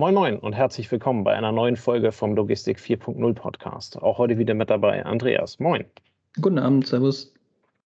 [0.00, 4.00] Moin Moin und herzlich willkommen bei einer neuen Folge vom Logistik 4.0 Podcast.
[4.00, 5.58] Auch heute wieder mit dabei Andreas.
[5.58, 5.86] Moin.
[6.40, 7.34] Guten Abend, Servus.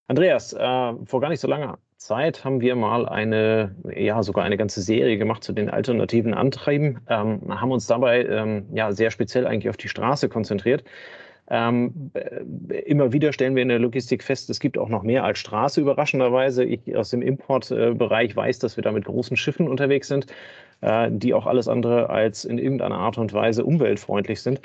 [0.09, 0.59] Andreas, äh,
[1.07, 5.17] vor gar nicht so langer Zeit haben wir mal eine, ja, sogar eine ganze Serie
[5.17, 9.79] gemacht zu den alternativen Antrieben, ähm, haben uns dabei ähm, ja sehr speziell eigentlich auf
[9.79, 10.85] die Straße konzentriert.
[11.49, 12.11] Ähm,
[12.87, 15.81] immer wieder stellen wir in der Logistik fest, es gibt auch noch mehr als Straße,
[15.81, 16.63] überraschenderweise.
[16.65, 20.27] Ich aus dem Importbereich weiß, dass wir da mit großen Schiffen unterwegs sind,
[20.83, 24.61] äh, die auch alles andere als in irgendeiner Art und Weise umweltfreundlich sind.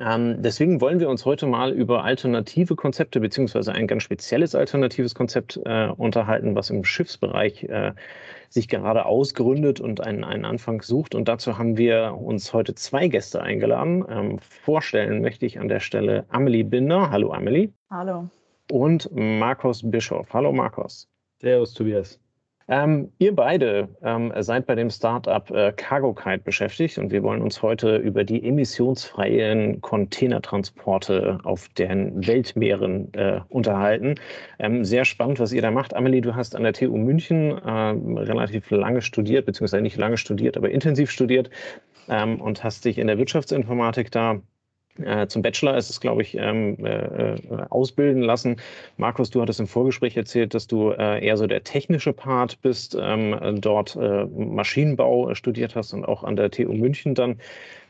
[0.00, 5.14] Ähm, deswegen wollen wir uns heute mal über alternative Konzepte beziehungsweise ein ganz spezielles alternatives
[5.14, 7.92] Konzept äh, unterhalten, was im Schiffsbereich äh,
[8.48, 11.14] sich gerade ausgründet und einen, einen Anfang sucht.
[11.14, 14.04] Und dazu haben wir uns heute zwei Gäste eingeladen.
[14.08, 17.10] Ähm, vorstellen möchte ich an der Stelle Amelie Binder.
[17.10, 17.72] Hallo Amelie.
[17.90, 18.28] Hallo.
[18.70, 20.32] Und Markus Bischof.
[20.32, 21.08] Hallo Markus.
[21.40, 22.20] Servus Tobias.
[22.70, 27.62] Ähm, ihr beide ähm, seid bei dem Startup äh, CargoKite beschäftigt und wir wollen uns
[27.62, 34.16] heute über die emissionsfreien Containertransporte auf den Weltmeeren äh, unterhalten.
[34.58, 35.96] Ähm, sehr spannend, was ihr da macht.
[35.96, 40.58] Amelie, du hast an der TU München äh, relativ lange studiert, beziehungsweise nicht lange studiert,
[40.58, 41.48] aber intensiv studiert
[42.10, 44.42] ähm, und hast dich in der Wirtschaftsinformatik da
[45.04, 47.36] äh, zum Bachelor ist es, glaube ich, ähm, äh,
[47.70, 48.56] ausbilden lassen.
[48.96, 52.96] Markus, du hattest im Vorgespräch erzählt, dass du äh, eher so der technische Part bist,
[53.00, 57.36] ähm, dort äh, Maschinenbau studiert hast und auch an der TU München dann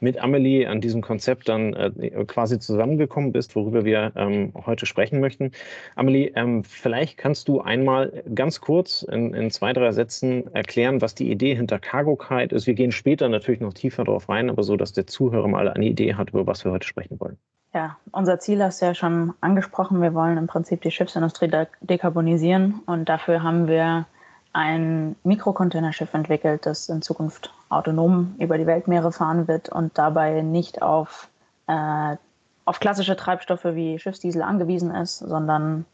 [0.01, 1.91] mit Amelie an diesem Konzept dann äh,
[2.27, 5.53] quasi zusammengekommen bist, worüber wir ähm, heute sprechen möchten.
[5.97, 11.15] Amelie, ähm, vielleicht kannst du einmal ganz kurz in, in, zwei, drei Sätzen erklären, was
[11.15, 12.67] die Idee hinter Cargo Kite ist.
[12.67, 15.87] Wir gehen später natürlich noch tiefer darauf rein, aber so, dass der Zuhörer mal eine
[15.87, 17.39] Idee hat, über was wir heute sprechen wollen.
[17.75, 20.01] Ja, unser Ziel hast du ja schon angesprochen.
[20.01, 24.07] Wir wollen im Prinzip die Schiffsindustrie de dekarbonisieren und dafür haben wir
[24.53, 30.81] ein Mikrocontainerschiff entwickelt, das in Zukunft autonom über die Weltmeere fahren wird und dabei nicht
[30.83, 31.29] auf,
[31.67, 32.17] äh,
[32.65, 35.85] auf klassische Treibstoffe wie Schiffsdiesel angewiesen ist, sondern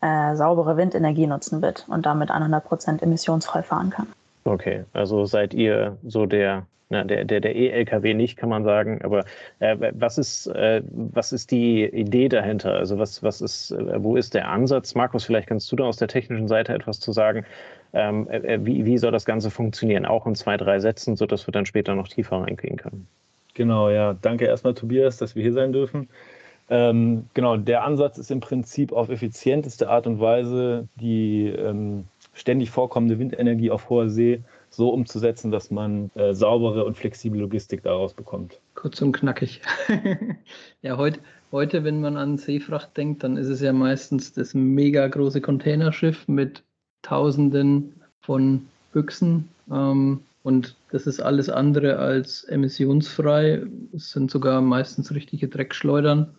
[0.00, 4.08] äh, saubere Windenergie nutzen wird und damit 100% emissionsfrei fahren kann.
[4.44, 9.00] Okay, also seid ihr so der na, der, der, der E-LKW nicht, kann man sagen.
[9.02, 9.24] Aber
[9.58, 12.74] äh, was, ist, äh, was ist die Idee dahinter?
[12.74, 14.94] Also was, was ist, äh, wo ist der Ansatz?
[14.94, 17.44] Markus, vielleicht kannst du da aus der technischen Seite etwas zu sagen.
[17.94, 20.04] Ähm, äh, äh, wie, wie soll das Ganze funktionieren?
[20.04, 23.08] Auch in zwei, drei Sätzen, sodass wir dann später noch tiefer reingehen können.
[23.54, 24.14] Genau, ja.
[24.20, 26.08] Danke erstmal, Tobias, dass wir hier sein dürfen.
[26.70, 32.04] Ähm, genau, der Ansatz ist im Prinzip auf effizienteste Art und Weise die ähm,
[32.34, 37.82] ständig vorkommende Windenergie auf hoher See so umzusetzen, dass man äh, saubere und flexible Logistik
[37.82, 38.60] daraus bekommt.
[38.74, 39.62] Kurz und knackig.
[40.82, 41.20] ja, heute,
[41.52, 46.26] heute, wenn man an Seefracht denkt, dann ist es ja meistens das mega große Containerschiff
[46.28, 46.62] mit
[47.02, 49.48] Tausenden von Büchsen.
[49.70, 53.62] Ähm, und das ist alles andere als emissionsfrei.
[53.94, 56.34] Es sind sogar meistens richtige Dreckschleudern.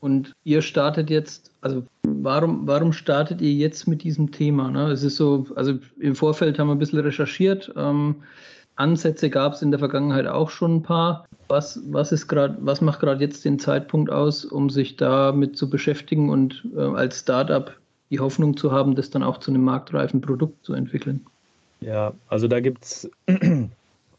[0.00, 4.70] Und ihr startet jetzt, also warum, warum startet ihr jetzt mit diesem Thema?
[4.70, 4.90] Ne?
[4.90, 7.72] Es ist so, also im Vorfeld haben wir ein bisschen recherchiert.
[7.76, 8.16] Ähm,
[8.76, 11.26] Ansätze gab es in der Vergangenheit auch schon ein paar.
[11.48, 15.68] Was, was ist gerade, was macht gerade jetzt den Zeitpunkt aus, um sich damit zu
[15.68, 17.76] beschäftigen und äh, als Startup
[18.08, 21.26] die Hoffnung zu haben, das dann auch zu einem marktreifen Produkt zu entwickeln?
[21.80, 23.10] Ja, also da gibt es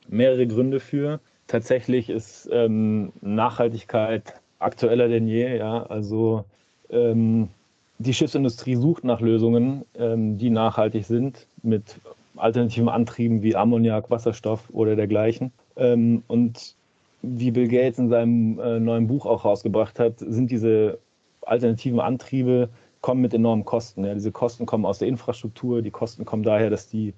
[0.08, 1.19] mehrere Gründe für.
[1.48, 5.58] Tatsächlich ist ähm, Nachhaltigkeit aktueller denn je.
[5.58, 6.46] Ja, also
[6.90, 7.50] ähm,
[8.00, 12.00] die Schiffsindustrie sucht nach Lösungen, ähm, die nachhaltig sind, mit
[12.36, 15.52] alternativen Antrieben wie Ammoniak, Wasserstoff oder dergleichen.
[15.76, 16.76] Ähm, und
[17.22, 20.98] wie Bill Gates in seinem äh, neuen Buch auch rausgebracht hat, sind diese
[21.44, 22.70] alternativen Antriebe
[23.02, 24.06] kommen mit enormen Kosten.
[24.06, 24.14] Ja.
[24.14, 27.14] Diese Kosten kommen aus der Infrastruktur, die Kosten kommen daher, dass die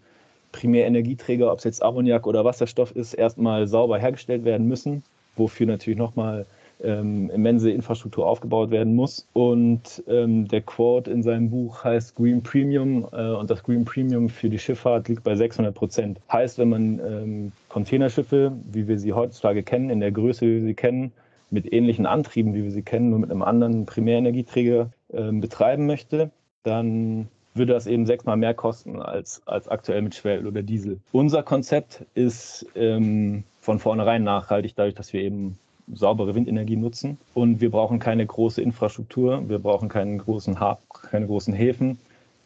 [0.52, 5.04] Primärenergieträger, ob es jetzt Ammoniak oder Wasserstoff ist, erstmal sauber hergestellt werden müssen,
[5.36, 6.46] wofür natürlich nochmal
[6.84, 9.28] ähm, immense Infrastruktur aufgebaut werden muss.
[9.34, 14.30] Und ähm, der Quote in seinem Buch heißt Green Premium äh, und das Green Premium
[14.30, 16.20] für die Schifffahrt liegt bei 600 Prozent.
[16.32, 20.62] Heißt, wenn man ähm, Containerschiffe, wie wir sie heutzutage kennen, in der Größe, wie wir
[20.62, 21.12] sie kennen,
[21.50, 26.32] mit ähnlichen Antrieben, wie wir sie kennen, nur mit einem anderen Primärenergieträger äh, betreiben möchte,
[26.64, 31.00] dann würde das eben sechsmal mehr kosten als, als aktuell mit Schweröl oder Diesel.
[31.12, 35.60] Unser Konzept ist ähm, von vornherein nachhaltig, dadurch, dass wir eben
[35.92, 37.18] saubere Windenergie nutzen.
[37.34, 40.80] Und wir brauchen keine große Infrastruktur, wir brauchen keinen großen Hub,
[41.12, 42.00] keine großen Häfen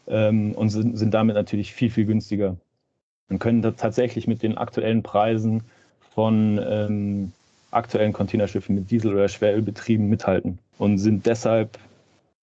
[0.07, 2.55] ähm, und sind, sind damit natürlich viel, viel günstiger.
[3.29, 5.63] Und können tatsächlich mit den aktuellen Preisen
[6.13, 7.31] von ähm,
[7.71, 11.77] aktuellen Containerschiffen mit Diesel- oder Schwerölbetrieben mithalten und sind deshalb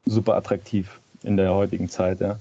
[0.04, 2.20] super attraktiv in der heutigen Zeit.
[2.20, 2.38] Ja.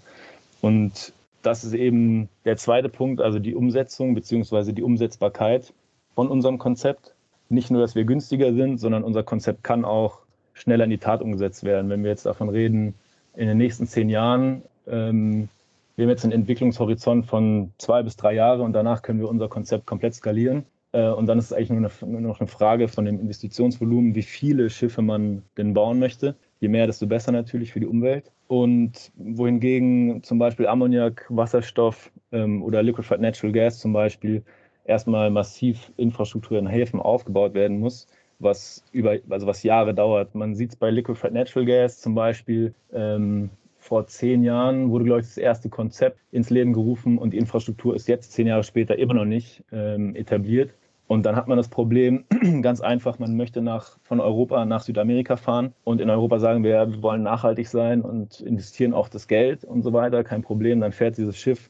[0.62, 4.74] Und das ist eben der zweite Punkt, also die Umsetzung bzw.
[4.74, 5.74] die Umsetzbarkeit.
[6.16, 7.13] von unserem Konzept.
[7.54, 10.20] Nicht nur, dass wir günstiger sind, sondern unser Konzept kann auch
[10.54, 11.90] schneller in die Tat umgesetzt werden.
[11.90, 12.96] Wenn wir jetzt davon reden,
[13.36, 15.50] in den nächsten zehn Jahren, ähm,
[15.96, 19.50] wir haben jetzt einen Entwicklungshorizont von zwei bis drei Jahre und danach können wir unser
[19.50, 20.66] Konzept komplett skalieren.
[20.94, 24.16] Äh, und dann ist es eigentlich nur, eine, nur noch eine Frage von dem Investitionsvolumen,
[24.16, 26.36] wie viele Schiffe man denn bauen möchte.
[26.60, 28.32] Je mehr, desto besser natürlich für die Umwelt.
[28.48, 34.44] Und wohingegen zum Beispiel Ammoniak, Wasserstoff ähm, oder Liquefied Natural Gas zum Beispiel
[34.86, 38.08] erstmal massiv Infrastruktur in Häfen aufgebaut werden muss,
[38.40, 40.36] was über, also was Jahre dauert.
[40.36, 42.74] Man sieht es bei Liquefied Natural Gas zum Beispiel.
[42.94, 47.38] Ähm, vor zehn Jahren wurde, glaube ich, das erste Konzept ins Leben gerufen und die
[47.38, 50.74] Infrastruktur ist jetzt zehn Jahre später immer noch nicht ähm, etabliert.
[51.08, 52.24] Und dann hat man das Problem
[52.62, 56.90] ganz einfach, man möchte nach, von Europa nach Südamerika fahren und in Europa sagen wir,
[56.90, 60.80] wir wollen nachhaltig sein und investieren auch das Geld und so weiter, kein Problem.
[60.80, 61.70] Dann fährt dieses Schiff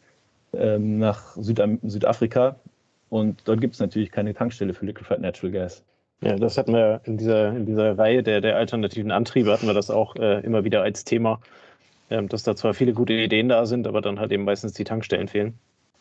[0.53, 2.57] ähm, nach Südam Südafrika
[3.13, 5.83] und dort gibt es natürlich keine Tankstelle für Liquefied Natural Gas.
[6.21, 9.75] Ja, das hatten wir in dieser, in dieser Reihe der, der alternativen Antriebe, hatten wir
[9.75, 11.39] das auch äh, immer wieder als Thema,
[12.09, 14.83] äh, dass da zwar viele gute Ideen da sind, aber dann halt eben meistens die
[14.83, 15.59] Tankstellen fehlen.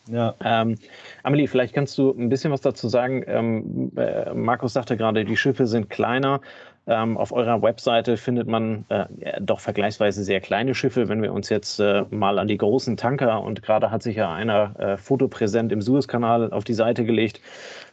[0.08, 0.34] Ja.
[0.42, 0.78] Ähm,
[1.22, 3.24] Amelie, vielleicht kannst du ein bisschen was dazu sagen.
[3.26, 6.40] Ähm, äh, Markus sagte gerade, die Schiffe sind kleiner.
[6.86, 9.06] Ähm, auf eurer Webseite findet man äh,
[9.40, 11.08] doch vergleichsweise sehr kleine Schiffe.
[11.08, 14.32] Wenn wir uns jetzt äh, mal an die großen Tanker und gerade hat sich ja
[14.32, 17.40] einer äh, fotopräsent im Suezkanal auf die Seite gelegt,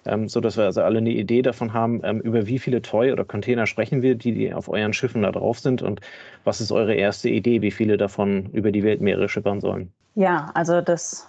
[0.05, 3.11] ähm, so dass wir also alle eine Idee davon haben, ähm, über wie viele Toy
[3.11, 6.01] oder Container sprechen wir, die, die auf euren Schiffen da drauf sind und
[6.43, 9.91] was ist eure erste Idee, wie viele davon über die Weltmeere schippern sollen?
[10.15, 11.27] Ja, also das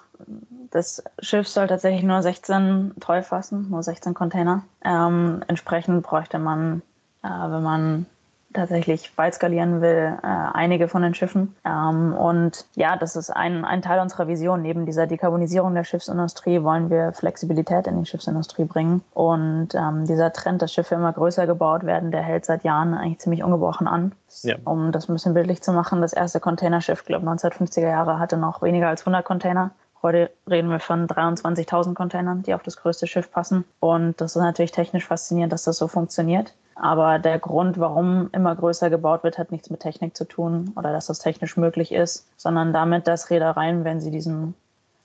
[0.70, 4.64] das Schiff soll tatsächlich nur 16 Treu fassen, nur 16 Container.
[4.84, 6.82] Ähm, entsprechend bräuchte man,
[7.22, 8.06] äh, wenn man
[8.52, 11.54] tatsächlich weit skalieren will, äh, einige von den Schiffen.
[11.64, 14.62] Ähm, und ja, das ist ein, ein Teil unserer Vision.
[14.62, 19.02] Neben dieser Dekarbonisierung der Schiffsindustrie wollen wir Flexibilität in die Schiffsindustrie bringen.
[19.14, 23.20] Und ähm, dieser Trend, dass Schiffe immer größer gebaut werden, der hält seit Jahren eigentlich
[23.20, 24.12] ziemlich ungebrochen an.
[24.42, 24.56] Ja.
[24.64, 28.62] Um das ein bisschen bildlich zu machen, das erste Containerschiff, glaube 1950er Jahre, hatte noch
[28.62, 29.70] weniger als 100 Container.
[30.02, 33.64] Heute reden wir von 23.000 Containern, die auf das größte Schiff passen.
[33.80, 36.54] Und das ist natürlich technisch faszinierend, dass das so funktioniert.
[36.82, 40.92] Aber der Grund, warum immer größer gebaut wird, hat nichts mit Technik zu tun oder
[40.92, 44.54] dass das technisch möglich ist, sondern damit, dass Reedereien, wenn sie diesen,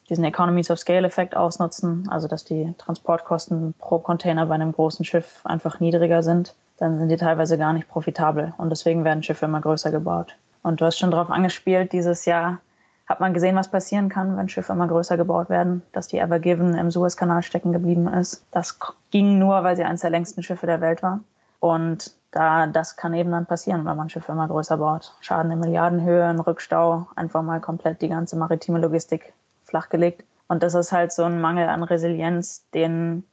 [0.07, 5.41] diesen Economies of Scale-Effekt ausnutzen, also dass die Transportkosten pro Container bei einem großen Schiff
[5.43, 8.53] einfach niedriger sind, dann sind die teilweise gar nicht profitabel.
[8.57, 10.37] Und deswegen werden Schiffe immer größer gebaut.
[10.63, 12.59] Und du hast schon darauf angespielt, dieses Jahr
[13.05, 16.39] hat man gesehen, was passieren kann, wenn Schiffe immer größer gebaut werden, dass die Ever
[16.39, 18.45] Given im Suezkanal stecken geblieben ist.
[18.51, 18.79] Das
[19.11, 21.19] ging nur, weil sie eines der längsten Schiffe der Welt war.
[21.59, 25.13] Und da, das kann eben dann passieren, wenn man Schiffe immer größer baut.
[25.21, 30.23] Schaden in Milliardenhöhe, ein Rückstau, einfach mal komplett die ganze maritime Logistik flachgelegt.
[30.47, 33.23] Und das ist halt so ein Mangel an Resilienz, den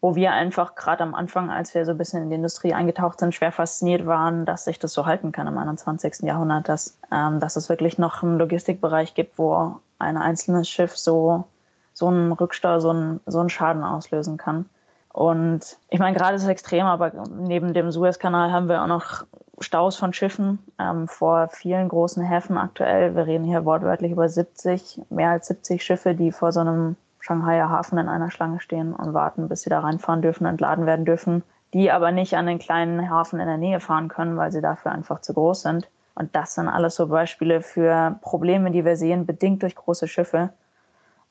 [0.00, 3.20] wo wir einfach gerade am Anfang, als wir so ein bisschen in die Industrie eingetaucht
[3.20, 6.20] sind, schwer fasziniert waren, dass sich das so halten kann im 21.
[6.20, 11.44] Jahrhundert, dass, ähm, dass es wirklich noch einen Logistikbereich gibt, wo ein einzelnes Schiff so,
[11.92, 14.70] so einen Rückstau, so einen, so einen Schaden auslösen kann.
[15.12, 19.24] Und ich meine, gerade ist es extrem, aber neben dem Suezkanal haben wir auch noch
[19.58, 23.14] Staus von Schiffen ähm, vor vielen großen Häfen aktuell.
[23.14, 27.68] Wir reden hier wortwörtlich über 70, mehr als 70 Schiffe, die vor so einem Shanghaier
[27.68, 31.42] Hafen in einer Schlange stehen und warten, bis sie da reinfahren dürfen, entladen werden dürfen,
[31.74, 34.92] die aber nicht an den kleinen Hafen in der Nähe fahren können, weil sie dafür
[34.92, 35.88] einfach zu groß sind.
[36.14, 40.50] Und das sind alles so Beispiele für Probleme, die wir sehen, bedingt durch große Schiffe.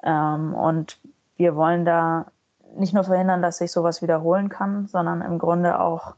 [0.03, 0.99] Ähm, und
[1.37, 2.27] wir wollen da
[2.75, 6.15] nicht nur verhindern, dass sich sowas wiederholen kann, sondern im Grunde auch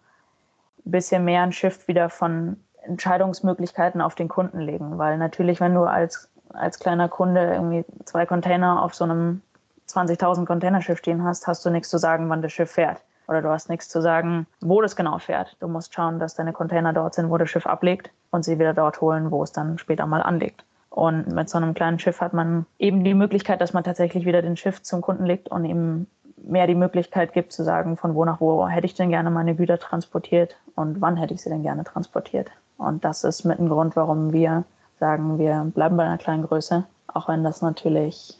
[0.85, 4.97] ein bisschen mehr ein Shift wieder von Entscheidungsmöglichkeiten auf den Kunden legen.
[4.97, 9.41] Weil natürlich, wenn du als, als kleiner Kunde irgendwie zwei Container auf so einem
[9.87, 13.01] 20.000 Containerschiff stehen hast, hast du nichts zu sagen, wann das Schiff fährt.
[13.27, 15.55] Oder du hast nichts zu sagen, wo das genau fährt.
[15.59, 18.73] Du musst schauen, dass deine Container dort sind, wo das Schiff ablegt und sie wieder
[18.73, 20.65] dort holen, wo es dann später mal anlegt.
[20.89, 24.41] Und mit so einem kleinen Schiff hat man eben die Möglichkeit, dass man tatsächlich wieder
[24.41, 26.07] den Schiff zum Kunden legt und ihm
[26.43, 29.55] mehr die Möglichkeit gibt zu sagen, von wo nach wo hätte ich denn gerne meine
[29.55, 32.49] Güter transportiert und wann hätte ich sie denn gerne transportiert.
[32.77, 34.63] Und das ist mit ein Grund, warum wir
[34.99, 38.37] sagen, wir bleiben bei einer kleinen Größe, auch wenn das natürlich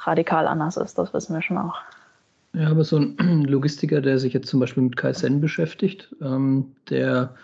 [0.00, 1.76] radikal anders ist, das wissen wir schon auch.
[2.54, 7.34] Ja, aber so ein Logistiker, der sich jetzt zum Beispiel mit Kaizen beschäftigt, ähm, der,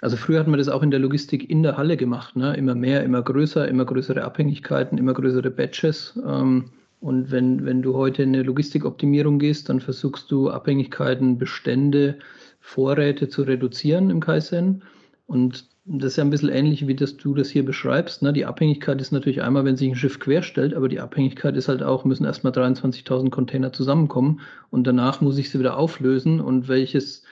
[0.00, 2.56] also früher hat man das auch in der Logistik in der Halle gemacht, ne?
[2.56, 6.18] immer mehr, immer größer, immer größere Abhängigkeiten, immer größere Batches.
[6.26, 6.70] Ähm,
[7.00, 12.18] und wenn, wenn du heute in eine Logistikoptimierung gehst, dann versuchst du Abhängigkeiten, Bestände,
[12.60, 14.82] Vorräte zu reduzieren im Kaizen.
[15.26, 18.22] Und das ist ja ein bisschen ähnlich, wie das du das hier beschreibst.
[18.22, 18.32] Ne?
[18.32, 21.82] Die Abhängigkeit ist natürlich einmal, wenn sich ein Schiff querstellt, aber die Abhängigkeit ist halt
[21.82, 27.22] auch, müssen erstmal 23.000 Container zusammenkommen und danach muss ich sie wieder auflösen und welches,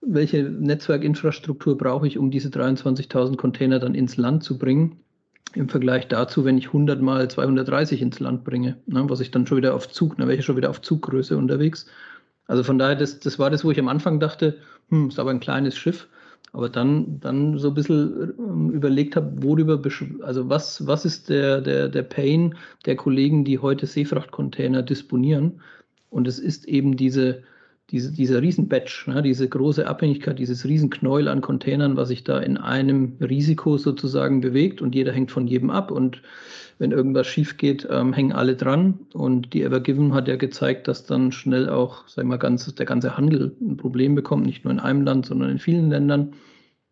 [0.00, 5.01] welche Netzwerkinfrastruktur brauche ich, um diese 23.000 Container dann ins Land zu bringen
[5.54, 9.46] im Vergleich dazu, wenn ich 100 mal 230 ins Land bringe, ne, was ich dann
[9.46, 11.86] schon wieder auf Zug, dann wäre ich schon wieder auf Zuggröße unterwegs.
[12.46, 14.58] Also von daher, das, das war das, wo ich am Anfang dachte,
[14.88, 16.08] hm, ist aber ein kleines Schiff.
[16.54, 19.80] Aber dann, dann so ein bisschen ähm, überlegt habe, worüber,
[20.22, 25.60] also was, was ist der, der, der Pain der Kollegen, die heute Seefrachtcontainer disponieren?
[26.10, 27.42] Und es ist eben diese,
[27.92, 32.56] diese, dieser Riesenbatch, ne, diese große Abhängigkeit, dieses Riesenknäuel an Containern, was sich da in
[32.56, 36.22] einem Risiko sozusagen bewegt und jeder hängt von jedem ab und
[36.78, 41.04] wenn irgendwas schief geht, ähm, hängen alle dran und die Evergiven hat ja gezeigt, dass
[41.04, 44.80] dann schnell auch, sag mal, ganz, der ganze Handel ein Problem bekommt, nicht nur in
[44.80, 46.32] einem Land, sondern in vielen Ländern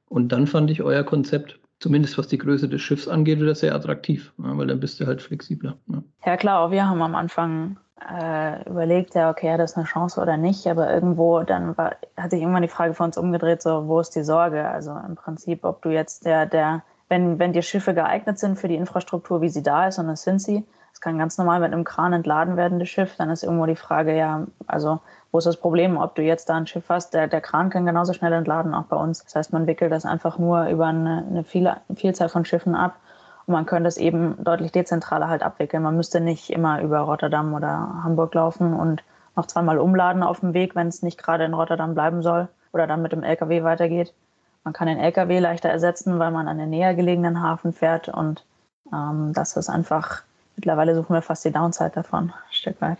[0.07, 3.75] und dann fand ich euer Konzept zumindest was die Größe des Schiffs angeht, wieder sehr
[3.75, 5.78] attraktiv, ja, weil dann bist du halt flexibler.
[5.88, 7.78] Ja, ja klar, auch wir haben am Anfang
[8.09, 12.30] äh, überlegt, ja, okay, das ist eine Chance oder nicht, aber irgendwo dann war, hat
[12.30, 14.69] sich irgendwann die Frage für uns umgedreht, so, wo ist die Sorge?
[14.69, 18.69] Also im Prinzip, ob du jetzt der, der, wenn, wenn die Schiffe geeignet sind für
[18.69, 21.73] die Infrastruktur, wie sie da ist, und das sind sie, es kann ganz normal mit
[21.73, 25.00] einem Kran entladen werden, das Schiff, dann ist irgendwo die Frage, ja, also
[25.33, 27.87] wo ist das Problem, ob du jetzt da ein Schiff hast, der, der Kran kann
[27.87, 29.23] genauso schnell entladen, auch bei uns.
[29.23, 31.45] Das heißt, man wickelt das einfach nur über eine, eine
[31.95, 32.97] Vielzahl von Schiffen ab
[33.50, 35.83] und man könnte es eben deutlich dezentraler halt abwickeln.
[35.83, 39.02] Man müsste nicht immer über Rotterdam oder Hamburg laufen und
[39.35, 42.87] noch zweimal umladen auf dem Weg, wenn es nicht gerade in Rotterdam bleiben soll oder
[42.87, 44.14] dann mit dem LKW weitergeht.
[44.62, 48.45] Man kann den LKW leichter ersetzen, weil man an den näher gelegenen Hafen fährt und
[48.92, 50.23] ähm, das ist einfach,
[50.54, 52.99] mittlerweile suchen wir fast die Downside davon, ein Stück weit.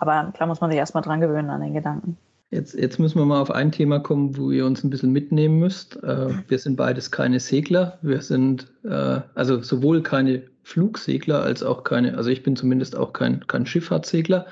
[0.00, 2.18] Aber klar muss man sich erstmal dran gewöhnen an den Gedanken.
[2.50, 5.58] Jetzt, jetzt müssen wir mal auf ein Thema kommen, wo ihr uns ein bisschen mitnehmen
[5.58, 6.02] müsst.
[6.02, 7.98] Äh, wir sind beides keine Segler.
[8.00, 13.12] Wir sind äh, also sowohl keine Flugsegler als auch keine, also ich bin zumindest auch
[13.12, 14.46] kein, kein Schifffahrtssegler.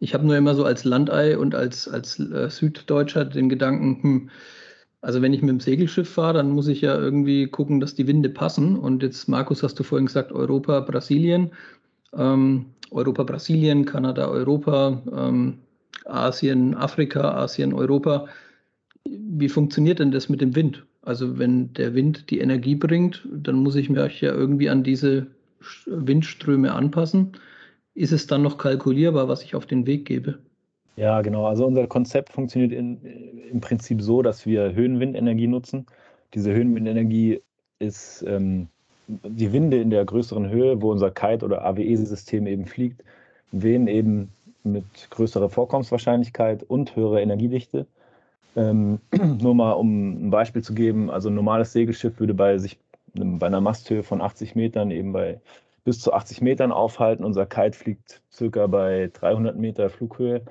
[0.00, 4.30] Ich habe nur immer so als Landei und als, als äh, Süddeutscher den Gedanken, hm,
[5.00, 8.06] also wenn ich mit dem Segelschiff fahre, dann muss ich ja irgendwie gucken, dass die
[8.06, 8.76] Winde passen.
[8.76, 11.52] Und jetzt, Markus, hast du vorhin gesagt, Europa, Brasilien.
[12.14, 15.58] Ähm, Europa, Brasilien, Kanada, Europa, ähm,
[16.06, 18.26] Asien, Afrika, Asien, Europa.
[19.04, 20.84] Wie funktioniert denn das mit dem Wind?
[21.02, 25.26] Also wenn der Wind die Energie bringt, dann muss ich mich ja irgendwie an diese
[25.86, 27.32] Windströme anpassen.
[27.94, 30.38] Ist es dann noch kalkulierbar, was ich auf den Weg gebe?
[30.96, 31.46] Ja, genau.
[31.46, 33.00] Also unser Konzept funktioniert in,
[33.50, 35.86] im Prinzip so, dass wir Höhenwindenergie nutzen.
[36.34, 37.40] Diese Höhenwindenergie
[37.78, 38.68] ist ähm,
[39.08, 43.02] die Winde in der größeren Höhe, wo unser Kite- oder AWE-System eben fliegt,
[43.50, 44.30] wehen eben
[44.64, 47.86] mit größerer Vorkommenswahrscheinlichkeit und höherer Energiedichte.
[48.56, 49.00] Ähm,
[49.40, 52.78] nur mal um ein Beispiel zu geben, also ein normales Segelschiff würde bei sich
[53.14, 55.40] bei einer Masthöhe von 80 Metern eben bei
[55.84, 57.24] bis zu 80 Metern aufhalten.
[57.24, 60.42] Unser Kite fliegt circa bei 300 Meter Flughöhe.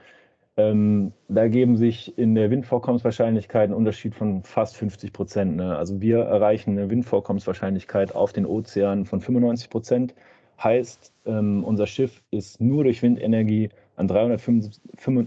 [0.57, 5.55] Ähm, da geben sich in der Windvorkommenswahrscheinlichkeit ein Unterschied von fast 50 Prozent.
[5.55, 5.77] Ne?
[5.77, 10.15] Also wir erreichen eine Windvorkommenswahrscheinlichkeit auf den Ozeanen von 95 Prozent.
[10.61, 13.69] Heißt, ähm, unser Schiff ist nur durch Windenergie
[13.99, 14.81] an 350,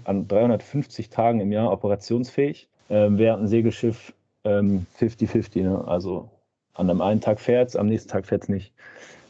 [0.04, 4.14] an 350 Tagen im Jahr operationsfähig, äh, während ein Segelschiff
[4.44, 5.84] 50-50, ähm, ne?
[5.86, 6.30] also
[6.74, 8.72] an einem einen Tag fährt es, am nächsten Tag fährt es nicht.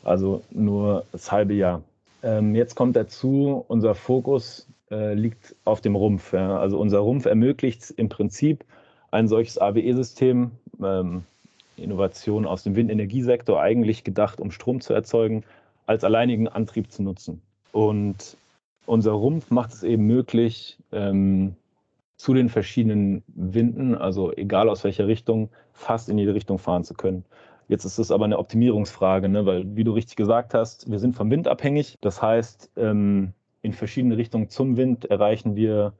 [0.05, 1.83] Also nur das halbe Jahr.
[2.23, 6.33] Ähm, jetzt kommt dazu, unser Fokus äh, liegt auf dem Rumpf.
[6.33, 6.59] Ja?
[6.59, 8.65] Also unser Rumpf ermöglicht im Prinzip
[9.11, 11.25] ein solches AWE-System, ähm,
[11.77, 15.43] Innovation aus dem Windenergiesektor, eigentlich gedacht, um Strom zu erzeugen,
[15.87, 17.43] als alleinigen Antrieb zu nutzen.
[17.73, 18.37] Und
[18.87, 21.57] unser Rumpf macht es eben möglich, ähm,
[22.17, 26.95] zu den verschiedenen Winden, also egal aus welcher Richtung, fast in jede Richtung fahren zu
[26.95, 27.25] können.
[27.69, 29.47] Jetzt ist es aber eine Optimierungsfrage, ne?
[29.47, 31.99] weil, wie du richtig gesagt hast, wir sind vom Wind abhängig.
[32.01, 35.95] Das heißt, ähm, in verschiedene Richtungen zum Wind erreichen wir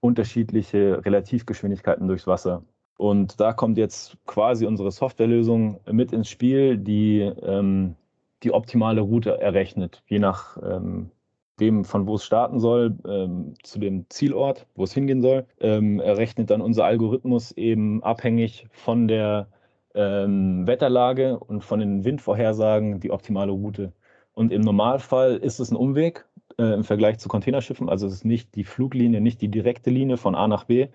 [0.00, 2.62] unterschiedliche Relativgeschwindigkeiten durchs Wasser.
[2.96, 7.96] Und da kommt jetzt quasi unsere Softwarelösung mit ins Spiel, die ähm,
[8.42, 11.10] die optimale Route errechnet, je nach ähm,
[11.60, 16.00] dem, von wo es starten soll, ähm, zu dem Zielort, wo es hingehen soll, ähm,
[16.00, 19.48] errechnet dann unser Algorithmus eben abhängig von der
[19.94, 23.92] ähm, Wetterlage und von den Windvorhersagen die optimale Route.
[24.34, 26.26] Und im Normalfall ist es ein Umweg
[26.58, 27.88] äh, im Vergleich zu Containerschiffen.
[27.88, 30.88] Also es ist nicht die Fluglinie, nicht die direkte Linie von A nach B,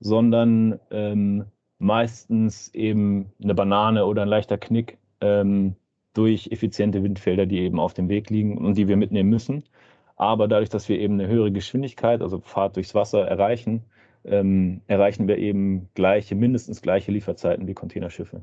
[0.00, 1.44] sondern ähm,
[1.78, 5.76] meistens eben eine Banane oder ein leichter Knick ähm,
[6.14, 9.64] durch effiziente Windfelder, die eben auf dem Weg liegen und die wir mitnehmen müssen.
[10.16, 13.84] Aber dadurch, dass wir eben eine höhere Geschwindigkeit, also Fahrt durchs Wasser erreichen,
[14.24, 18.42] ähm, erreichen wir eben gleiche, mindestens gleiche Lieferzeiten wie Containerschiffe.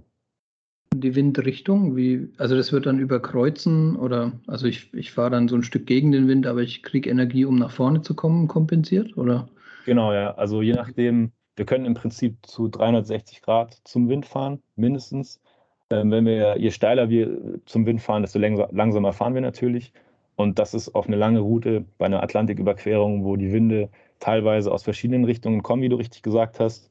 [0.96, 1.96] die Windrichtung?
[1.96, 5.88] Wie, also das wird dann überkreuzen oder also ich, ich fahre dann so ein Stück
[5.88, 9.50] gegen den Wind, aber ich kriege Energie, um nach vorne zu kommen, kompensiert, oder?
[9.86, 10.36] Genau, ja.
[10.36, 15.42] Also je nachdem, wir können im Prinzip zu 360 Grad zum Wind fahren, mindestens.
[15.90, 19.92] Ähm, wenn wir, je steiler wir zum Wind fahren, desto langsamer fahren wir natürlich.
[20.36, 24.84] Und das ist auf eine lange Route bei einer Atlantiküberquerung, wo die Winde teilweise aus
[24.84, 26.90] verschiedenen Richtungen kommen, wie du richtig gesagt hast.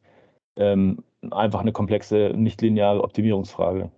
[0.57, 3.91] Ähm, einfach eine komplexe, nicht lineare Optimierungsfrage.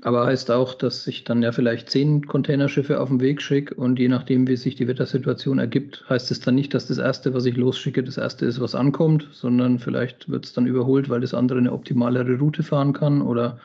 [0.00, 3.98] Aber heißt auch, dass ich dann ja vielleicht zehn Containerschiffe auf den Weg schicke und
[3.98, 7.44] je nachdem, wie sich die Wettersituation ergibt, heißt es dann nicht, dass das erste, was
[7.44, 11.34] ich losschicke, das erste ist, was ankommt, sondern vielleicht wird es dann überholt, weil das
[11.34, 13.58] andere eine optimalere Route fahren kann oder.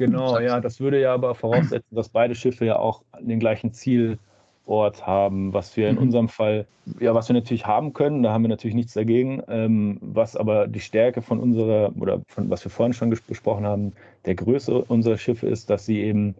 [0.00, 4.18] Genau, ja, das würde ja aber voraussetzen, dass beide Schiffe ja auch den gleichen Ziel
[4.66, 6.02] Ort haben, was wir in mhm.
[6.02, 6.66] unserem Fall,
[7.00, 10.68] ja, was wir natürlich haben können, da haben wir natürlich nichts dagegen, ähm, was aber
[10.68, 13.92] die Stärke von unserer, oder von was wir vorhin schon besprochen haben,
[14.26, 16.36] der Größe unserer Schiffe ist, dass sie eben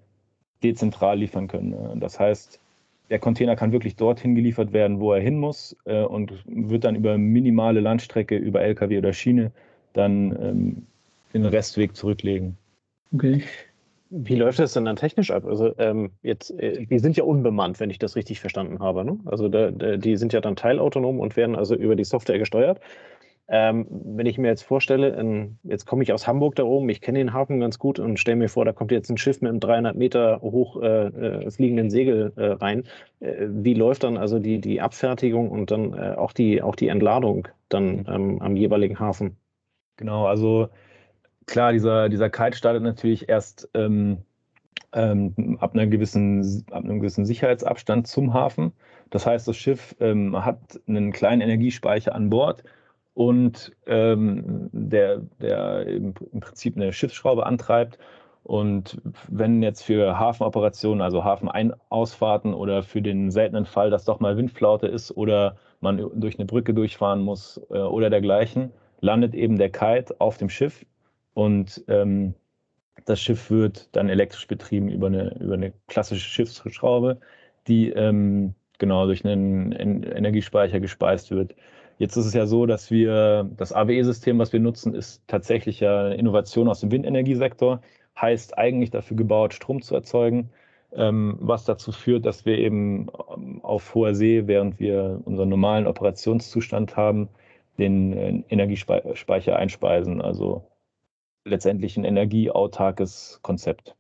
[0.63, 1.99] dezentral liefern können.
[1.99, 2.61] Das heißt,
[3.11, 6.95] der Container kann wirklich dorthin geliefert werden, wo er hin muss äh, und wird dann
[6.95, 9.51] über minimale Landstrecke, über LKW oder Schiene
[9.93, 10.87] dann ähm,
[11.35, 12.57] den Restweg zurücklegen.
[13.13, 13.43] Okay.
[14.13, 15.45] Wie läuft das denn dann technisch ab?
[15.45, 19.05] Also ähm, jetzt, äh, die sind ja unbemannt, wenn ich das richtig verstanden habe.
[19.05, 19.21] Ne?
[19.25, 22.81] Also da, da, die sind ja dann teilautonom und werden also über die Software gesteuert.
[23.53, 27.01] Ähm, wenn ich mir jetzt vorstelle, in, jetzt komme ich aus Hamburg da oben, ich
[27.01, 29.51] kenne den Hafen ganz gut und stelle mir vor, da kommt jetzt ein Schiff mit
[29.51, 32.85] einem 300 Meter hoch äh, äh, fliegenden Segel äh, rein.
[33.19, 36.89] Äh, wie läuft dann also die, die Abfertigung und dann äh, auch, die, auch die
[36.89, 39.37] Entladung dann ähm, am jeweiligen Hafen?
[39.97, 40.69] Genau, also
[41.47, 44.19] klar, dieser, dieser Kite startet natürlich erst ähm,
[44.93, 48.73] ähm, ab, einer gewissen, ab einem gewissen Sicherheitsabstand zum Hafen.
[49.11, 52.65] Das heißt, das Schiff ähm, hat einen kleinen Energiespeicher an Bord
[53.15, 57.99] und ähm, der, der im, Prinzip eine Schiffsschraube antreibt.
[58.43, 64.37] Und wenn jetzt für Hafenoperationen, also Hafenausfahrten oder für den seltenen Fall, dass doch mal
[64.37, 69.71] Windflaute ist oder man durch eine Brücke durchfahren muss äh, oder dergleichen, landet eben der
[69.71, 70.85] Kite auf dem Schiff
[71.35, 72.35] und ähm,
[73.07, 77.19] das Schiff wird dann elektrisch betrieben über eine, über eine klassische Schiffsschraube,
[77.67, 81.55] die ähm, genau durch einen Energiespeicher gespeist wird.
[81.99, 86.07] Jetzt ist es ja so, dass wir das AWE-System, was wir nutzen, ist tatsächlich ja
[86.07, 87.83] eine Innovation aus dem Windenergiesektor,
[88.19, 90.51] heißt eigentlich dafür gebaut, Strom zu erzeugen,
[90.95, 95.87] ähm, was dazu führt, dass wir eben ähm, auf hoher See, während wir unseren normalen
[95.87, 97.29] Operationszustand haben,
[97.79, 100.21] den äh, Energiespeicher einspeisen.
[100.23, 100.65] Also
[101.45, 103.95] letztendlich ein energieautarkes Konzept.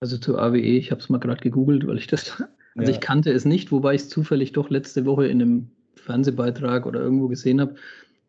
[0.00, 2.42] Also zu AWE, ich habe es mal gerade gegoogelt, weil ich das,
[2.76, 2.96] also ja.
[2.96, 7.00] ich kannte es nicht, wobei ich es zufällig doch letzte Woche in einem Fernsehbeitrag oder
[7.00, 7.74] irgendwo gesehen habe.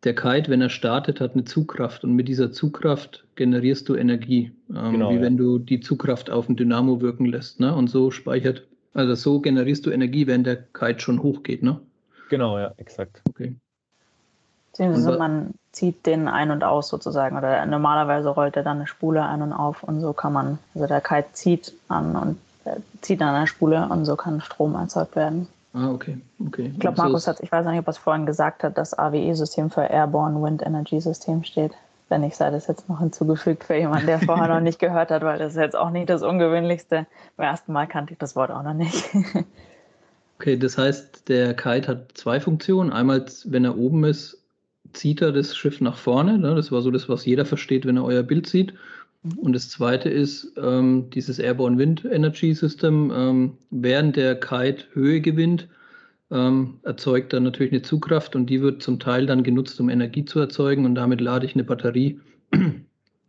[0.04, 4.52] Der Kite, wenn er startet, hat eine Zugkraft und mit dieser Zugkraft generierst du Energie,
[4.70, 5.22] ähm, genau, wie ja.
[5.22, 7.60] wenn du die Zugkraft auf ein Dynamo wirken lässt.
[7.60, 7.74] Ne?
[7.74, 11.62] Und so speichert, also so generierst du Energie, wenn der Kite schon hochgeht.
[11.62, 11.80] Ne?
[12.30, 13.22] Genau, ja, exakt.
[13.30, 13.56] Okay.
[14.88, 17.38] Beziehungsweise man zieht den ein und aus sozusagen.
[17.38, 20.88] Oder normalerweise rollt er dann eine Spule ein und auf und so kann man, also
[20.88, 25.16] der Kite zieht an und äh, zieht an einer Spule und so kann Strom erzeugt
[25.16, 25.48] werden.
[25.74, 26.18] Ah, okay.
[26.46, 26.72] okay.
[26.74, 29.70] Ich glaube, Markus hat, ich weiß nicht, ob er es vorhin gesagt hat, das AWE-System
[29.70, 31.72] für Airborne Wind Energy System steht.
[32.10, 35.22] Wenn nicht, sei das jetzt noch hinzugefügt für jemanden, der vorher noch nicht gehört hat,
[35.22, 37.06] weil das ist jetzt auch nicht das Ungewöhnlichste.
[37.38, 39.10] Beim ersten Mal kannte ich das Wort auch noch nicht.
[40.40, 42.92] okay, das heißt, der Kite hat zwei Funktionen.
[42.92, 44.41] Einmal, wenn er oben ist,
[44.94, 46.38] zieht er das Schiff nach vorne.
[46.38, 46.56] Ne?
[46.56, 48.74] Das war so das, was jeder versteht, wenn er euer Bild sieht.
[49.38, 53.12] Und das zweite ist ähm, dieses Airborne Wind Energy System.
[53.16, 55.68] Ähm, während der Kite Höhe gewinnt,
[56.32, 60.26] ähm, erzeugt er natürlich eine Zugkraft und die wird zum Teil dann genutzt, um Energie
[60.26, 60.86] zu erzeugen.
[60.86, 62.20] Und damit lade ich eine Batterie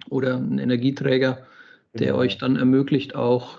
[0.08, 1.38] oder einen Energieträger,
[1.92, 2.18] der genau.
[2.18, 3.58] euch dann ermöglicht, auch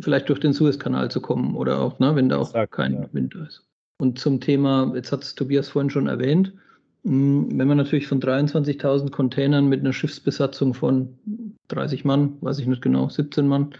[0.00, 3.08] vielleicht durch den Suezkanal zu kommen oder auch, ne, wenn da auch Exakt, kein ja.
[3.12, 3.64] Wind ist.
[3.98, 6.52] Und zum Thema, jetzt hat es Tobias vorhin schon erwähnt,
[7.04, 11.18] wenn man natürlich von 23.000 Containern mit einer Schiffsbesatzung von
[11.68, 13.74] 30 Mann, weiß ich nicht genau, 17 Mann,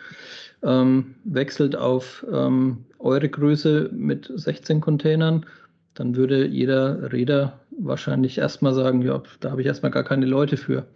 [0.62, 5.46] ähm, wechselt auf ähm, eure Größe mit 16 Containern,
[5.94, 10.56] dann würde jeder Räder wahrscheinlich erstmal sagen, ja, da habe ich erstmal gar keine Leute
[10.56, 10.86] für.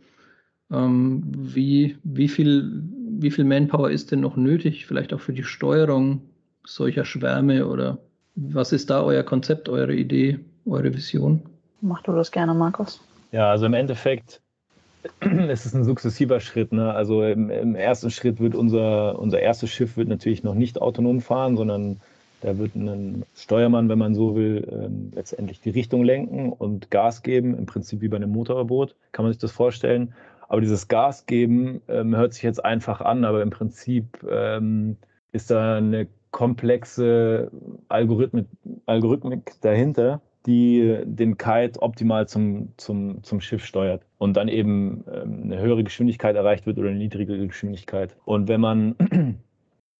[0.71, 2.83] Ähm, wie, wie, viel,
[3.21, 6.23] wie viel Manpower ist denn noch nötig, vielleicht auch für die Steuerung
[6.65, 7.99] solcher Schwärme oder
[8.35, 11.43] was ist da euer Konzept, eure Idee, eure Vision?
[11.87, 13.01] Mach du das gerne, Markus.
[13.31, 14.41] Ja, also im Endeffekt
[15.21, 16.73] ist es ein sukzessiver Schritt.
[16.73, 16.93] Ne?
[16.93, 21.21] Also im, im, ersten Schritt wird unser, unser erstes Schiff wird natürlich noch nicht autonom
[21.21, 22.01] fahren, sondern
[22.41, 27.23] da wird ein Steuermann, wenn man so will, ähm, letztendlich die Richtung lenken und Gas
[27.23, 30.13] geben, im Prinzip wie bei einem Motorboot, kann man sich das vorstellen.
[30.49, 34.97] Aber dieses Gas geben ähm, hört sich jetzt einfach an, aber im Prinzip ähm,
[35.31, 37.51] ist da eine komplexe
[37.89, 38.47] Algorithmik,
[38.87, 45.43] Algorithmik dahinter, die den Kite optimal zum, zum, zum Schiff steuert und dann eben ähm,
[45.45, 48.17] eine höhere Geschwindigkeit erreicht wird oder eine niedrigere Geschwindigkeit.
[48.25, 48.95] Und wenn man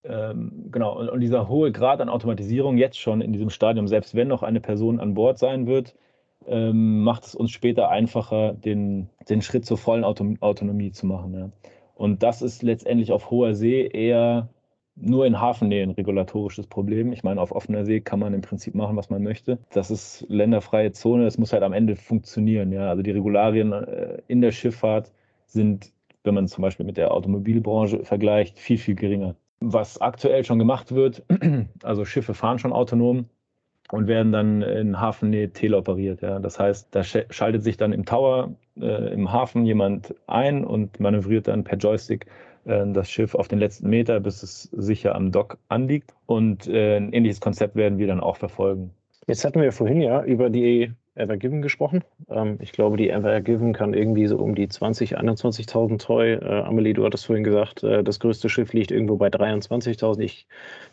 [0.05, 4.29] ähm, genau, und, dieser hohe Grad an Automatisierung jetzt schon in diesem Stadium, selbst wenn
[4.29, 5.97] noch eine Person an Bord sein wird,
[6.47, 11.35] ähm, macht es uns später einfacher, den, den Schritt zur vollen Auto Autonomie zu machen.
[11.35, 11.51] Ja.
[11.95, 14.49] Und das ist letztendlich auf hoher See eher
[14.97, 17.13] nur in Hafennähe ein regulatorisches Problem.
[17.13, 19.59] Ich meine, auf offener See kann man im Prinzip machen, was man möchte.
[19.71, 21.27] Das ist länderfreie Zone.
[21.27, 22.73] Es muss halt am Ende funktionieren.
[22.73, 22.89] Ja.
[22.89, 25.13] Also die Regularien äh, in der Schifffahrt
[25.47, 25.93] sind,
[26.25, 29.37] wenn man zum Beispiel mit der Automobilbranche vergleicht, viel, viel geringer.
[29.61, 31.23] Was aktuell schon gemacht wird,
[31.83, 33.27] also Schiffe fahren schon autonom,
[33.93, 36.23] und werden dann in Hafennähe teleoperiert.
[36.23, 36.39] Ja.
[36.39, 41.49] Das heißt, da schaltet sich dann im Tower äh, im Hafen jemand ein und manövriert
[41.49, 42.27] dann per Joystick
[42.67, 46.15] das Schiff auf den letzten Meter, bis es sicher am Dock anliegt.
[46.27, 48.91] Und äh, ein ähnliches Konzept werden wir dann auch verfolgen.
[49.29, 52.05] Jetzt hatten wir vorhin ja über die Ever Given gesprochen.
[52.29, 56.35] Ähm, ich glaube, die Ever Given kann irgendwie so um die 20.000, 21.000 Treu.
[56.35, 60.45] Äh, Amelie, du hattest vorhin gesagt, äh, das größte Schiff liegt irgendwo bei 23.000.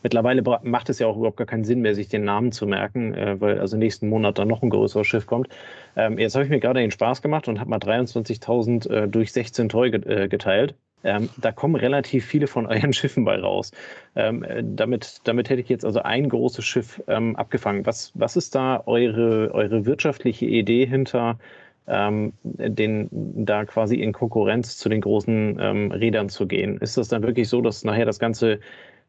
[0.02, 3.14] mittlerweile macht es ja auch überhaupt gar keinen Sinn mehr, sich den Namen zu merken,
[3.14, 5.50] äh, weil also nächsten Monat dann noch ein größeres Schiff kommt.
[5.96, 9.34] Ähm, jetzt habe ich mir gerade den Spaß gemacht und habe mal 23.000 äh, durch
[9.34, 10.76] 16 Treu äh, geteilt.
[11.04, 13.72] Ähm, da kommen relativ viele von euren Schiffen bei raus.
[14.16, 17.86] Ähm, damit, damit hätte ich jetzt also ein großes Schiff ähm, abgefangen.
[17.86, 21.40] Was, was ist da eure, eure wirtschaftliche Idee hinter,
[21.88, 26.78] ähm, den, da quasi in Konkurrenz zu den großen ähm, Rädern zu gehen?
[26.78, 28.60] Ist das dann wirklich so, dass nachher das Ganze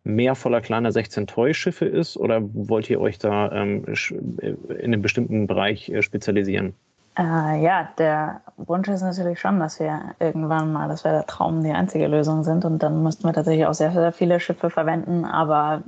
[0.04, 5.88] mehr voller kleiner 16-Toy-Schiffe ist oder wollt ihr euch da ähm, in einem bestimmten Bereich
[5.88, 6.74] äh, spezialisieren?
[7.16, 11.62] Äh, ja, der Wunsch ist natürlich schon, dass wir irgendwann mal, das wäre der Traum,
[11.62, 12.64] die einzige Lösung sind.
[12.64, 15.24] Und dann müssten wir tatsächlich auch sehr, sehr viele Schiffe verwenden.
[15.24, 15.82] Aber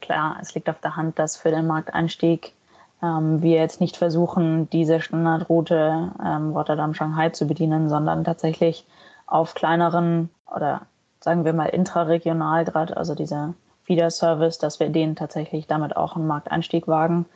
[0.00, 2.54] klar, es liegt auf der Hand, dass für den Markteinstieg
[3.02, 8.86] ähm, wir jetzt nicht versuchen, diese Standardroute ähm, Rotterdam-Shanghai zu bedienen, sondern tatsächlich
[9.26, 10.82] auf kleineren oder
[11.20, 16.26] sagen wir mal intraregional gerade, also dieser Feeder-Service, dass wir denen tatsächlich damit auch einen
[16.26, 17.26] Markteinstieg wagen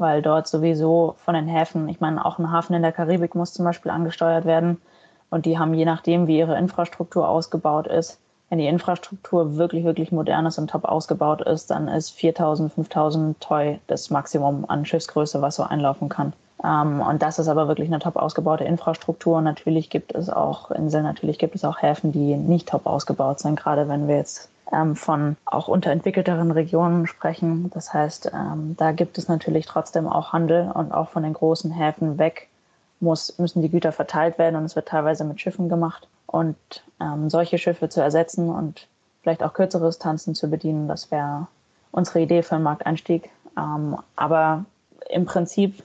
[0.00, 3.52] weil dort sowieso von den Häfen, ich meine, auch ein Hafen in der Karibik muss
[3.52, 4.80] zum Beispiel angesteuert werden.
[5.28, 10.10] Und die haben je nachdem, wie ihre Infrastruktur ausgebaut ist, wenn die Infrastruktur wirklich, wirklich
[10.10, 15.40] modern ist und top ausgebaut ist, dann ist 4000, 5000 Toy das Maximum an Schiffsgröße,
[15.40, 16.32] was so einlaufen kann.
[16.64, 19.40] Ähm, und das ist aber wirklich eine top ausgebaute Infrastruktur.
[19.40, 23.58] natürlich gibt es auch Inseln, natürlich gibt es auch Häfen, die nicht top ausgebaut sind,
[23.58, 27.70] gerade wenn wir jetzt ähm, von auch unterentwickelteren Regionen sprechen.
[27.70, 31.70] Das heißt, ähm, da gibt es natürlich trotzdem auch Handel und auch von den großen
[31.70, 32.48] Häfen weg
[33.00, 36.06] muss, müssen die Güter verteilt werden und es wird teilweise mit Schiffen gemacht.
[36.26, 36.56] Und
[37.00, 38.86] ähm, solche Schiffe zu ersetzen und
[39.22, 41.48] vielleicht auch kürzere Distanzen zu bedienen, das wäre
[41.90, 43.30] unsere Idee für einen Markteinstieg.
[43.56, 44.64] Ähm, aber
[45.08, 45.82] im Prinzip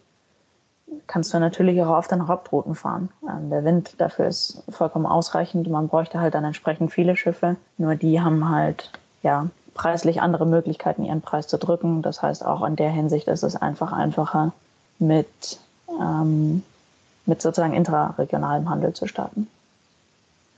[1.08, 3.10] kannst du natürlich auch auf deinen Hauptrouten fahren.
[3.28, 5.70] Ähm, der Wind dafür ist vollkommen ausreichend.
[5.70, 7.56] Man bräuchte halt dann entsprechend viele Schiffe.
[7.78, 8.92] Nur die haben halt
[9.24, 12.02] ja preislich andere Möglichkeiten, ihren Preis zu drücken.
[12.02, 14.54] Das heißt, auch in der Hinsicht ist es einfach einfacher,
[15.00, 15.60] mit,
[16.02, 16.64] ähm,
[17.26, 19.48] mit sozusagen intraregionalem Handel zu starten.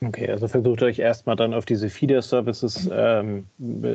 [0.06, 3.48] Okay, also versucht euch erstmal dann auf diese Feeder-Services ähm,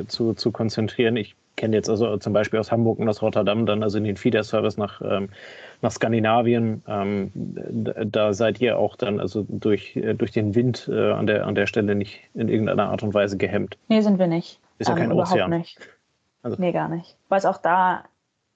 [0.09, 1.15] zu, zu konzentrieren.
[1.15, 4.17] Ich kenne jetzt also zum Beispiel aus Hamburg und aus Rotterdam dann also in den
[4.17, 5.29] Feeder-Service nach, ähm,
[5.81, 6.83] nach Skandinavien.
[6.87, 11.45] Ähm, da seid ihr auch dann also durch, äh, durch den Wind äh, an, der,
[11.45, 13.77] an der Stelle nicht in irgendeiner Art und Weise gehemmt.
[13.87, 14.59] Nee, sind wir nicht.
[14.79, 15.51] Ist ja ähm, kein überhaupt Ozean.
[15.51, 15.77] nicht.
[16.41, 16.57] Also.
[16.59, 17.15] Nee, gar nicht.
[17.29, 18.03] Weil es auch da,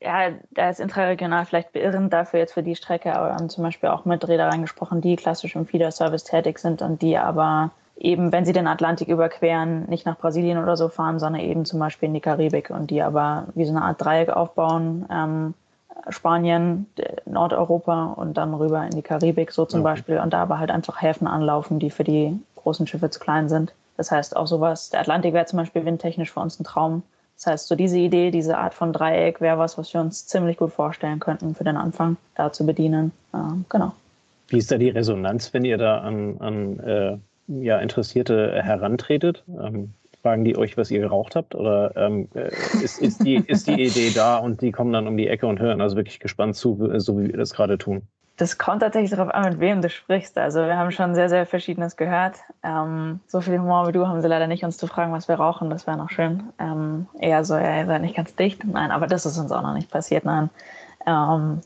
[0.02, 3.64] ja, da ist intraregional vielleicht beirrend dafür jetzt für die Strecke, aber wir haben zum
[3.64, 8.32] Beispiel auch mit Reedereien gesprochen, die klassisch im Feeder-Service tätig sind und die aber eben,
[8.32, 12.08] wenn sie den Atlantik überqueren, nicht nach Brasilien oder so fahren, sondern eben zum Beispiel
[12.08, 15.06] in die Karibik und die aber wie so eine Art Dreieck aufbauen.
[15.12, 15.54] Ähm,
[16.10, 16.88] Spanien,
[17.26, 19.92] Nordeuropa und dann rüber in die Karibik, so zum okay.
[19.92, 20.20] Beispiel.
[20.20, 23.74] Und da aber halt einfach Häfen anlaufen, die für die großen Schiffe zu klein sind.
[23.98, 27.04] Das heißt auch sowas, der Atlantik wäre zum Beispiel windtechnisch für uns ein Traum.
[27.36, 30.58] Das heißt, so diese Idee, diese Art von Dreieck wäre was, was wir uns ziemlich
[30.58, 33.12] gut vorstellen könnten für den Anfang, da zu bedienen.
[33.34, 33.94] Ähm, genau.
[34.48, 39.44] Wie ist da die Resonanz, wenn ihr da an, an äh, ja, Interessierte herantretet?
[39.48, 41.56] Ähm, fragen die euch, was ihr geraucht habt?
[41.56, 42.50] Oder ähm, äh,
[42.84, 45.60] ist, ist, die, ist die Idee da und die kommen dann um die Ecke und
[45.60, 48.02] hören also wirklich gespannt zu, so wie wir das gerade tun?
[48.38, 50.38] Das kommt tatsächlich darauf an, mit wem du sprichst.
[50.38, 52.36] Also wir haben schon sehr, sehr Verschiedenes gehört.
[52.62, 55.36] Ähm, so viel Humor wie du haben sie leider nicht, uns zu fragen, was wir
[55.36, 55.72] rauchen.
[55.72, 56.44] Das wäre noch schön.
[56.60, 58.64] Ähm, eher so, ja, ihr seid nicht ganz dicht.
[58.64, 60.24] Nein, aber das ist uns auch noch nicht passiert.
[60.24, 60.52] Nein.
[61.08, 61.62] Ähm,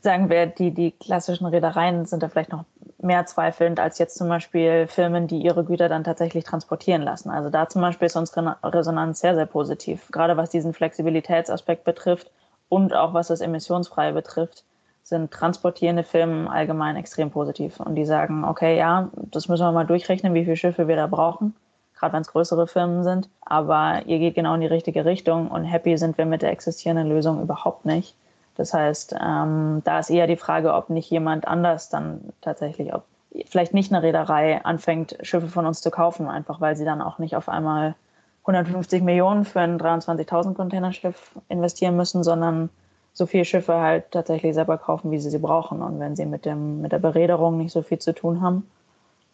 [0.00, 2.64] sagen wir, die, die klassischen Reedereien sind da vielleicht noch
[3.06, 7.30] mehr zweifelnd als jetzt zum Beispiel Firmen, die ihre Güter dann tatsächlich transportieren lassen.
[7.30, 12.30] Also da zum Beispiel ist unsere Resonanz sehr, sehr positiv, gerade was diesen Flexibilitätsaspekt betrifft
[12.68, 14.64] und auch was das Emissionsfreie betrifft
[15.06, 17.78] sind transportierende Firmen allgemein extrem positiv.
[17.78, 21.06] Und die sagen, okay, ja, das müssen wir mal durchrechnen, wie viele Schiffe wir da
[21.06, 21.54] brauchen,
[21.94, 23.28] gerade wenn es größere Firmen sind.
[23.40, 27.08] Aber ihr geht genau in die richtige Richtung und happy sind wir mit der existierenden
[27.08, 28.16] Lösung überhaupt nicht.
[28.56, 33.04] Das heißt, ähm, da ist eher die Frage, ob nicht jemand anders dann tatsächlich, ob
[33.46, 37.18] vielleicht nicht eine Reederei anfängt, Schiffe von uns zu kaufen, einfach weil sie dann auch
[37.18, 37.94] nicht auf einmal
[38.42, 42.70] 150 Millionen für ein 23.000 Containerschiff investieren müssen, sondern
[43.12, 45.82] so viele Schiffe halt tatsächlich selber kaufen, wie sie sie brauchen.
[45.82, 48.68] Und wenn sie mit, dem, mit der Bereederung nicht so viel zu tun haben,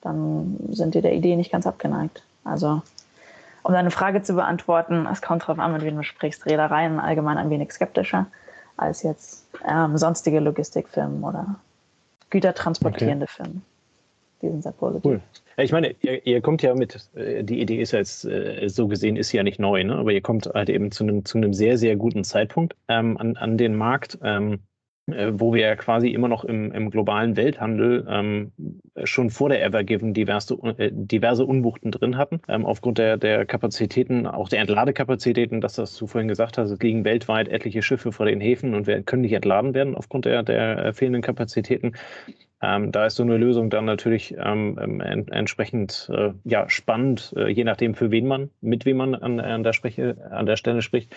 [0.00, 2.22] dann sind die der Idee nicht ganz abgeneigt.
[2.44, 2.82] Also,
[3.62, 6.46] um deine Frage zu beantworten, es kommt darauf an, mit wem du sprichst.
[6.46, 8.26] Reedereien allgemein ein wenig skeptischer
[8.76, 11.56] als jetzt ähm, sonstige Logistikfirmen oder
[12.30, 13.42] gütertransportierende okay.
[13.44, 13.62] Firmen.
[14.40, 15.04] Die sind sehr positiv.
[15.04, 15.20] Cool.
[15.56, 18.88] Ich meine, ihr, ihr, kommt ja mit, äh, die Idee ist ja jetzt äh, so
[18.88, 19.96] gesehen, ist ja nicht neu, ne?
[19.96, 23.36] aber ihr kommt halt eben zu einem, zu einem sehr, sehr guten Zeitpunkt ähm, an,
[23.36, 24.18] an den Markt.
[24.22, 24.58] Ähm, äh,
[25.32, 28.52] wo wir quasi immer noch im, im globalen Welthandel ähm,
[29.04, 34.26] schon vor der Evergiven diverse, äh, diverse Unwuchten drin hatten, ähm, aufgrund der, der Kapazitäten,
[34.26, 38.26] auch der Entladekapazitäten, dass das du vorhin gesagt hast, es liegen weltweit etliche Schiffe vor
[38.26, 41.92] den Häfen und wir können nicht entladen werden aufgrund der, der fehlenden Kapazitäten.
[42.62, 47.34] Ähm, da ist so eine Lösung dann natürlich ähm, ähm en entsprechend äh, ja, spannend,
[47.36, 50.56] äh, je nachdem, für wen man, mit wem man an, an, der, Spreche, an der
[50.56, 51.12] Stelle spricht.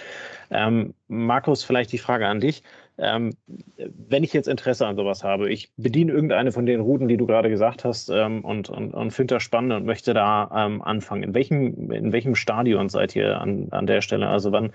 [0.50, 2.64] Ähm, Markus, vielleicht die Frage an dich.
[2.98, 3.36] Ähm,
[3.78, 7.26] wenn ich jetzt Interesse an sowas habe, ich bediene irgendeine von den Routen, die du
[7.26, 11.24] gerade gesagt hast, ähm, und, und, und finde das spannend und möchte da anfangen.
[11.24, 14.28] In welchem, in welchem Stadion seid ihr an, an der Stelle?
[14.28, 14.72] Also wann,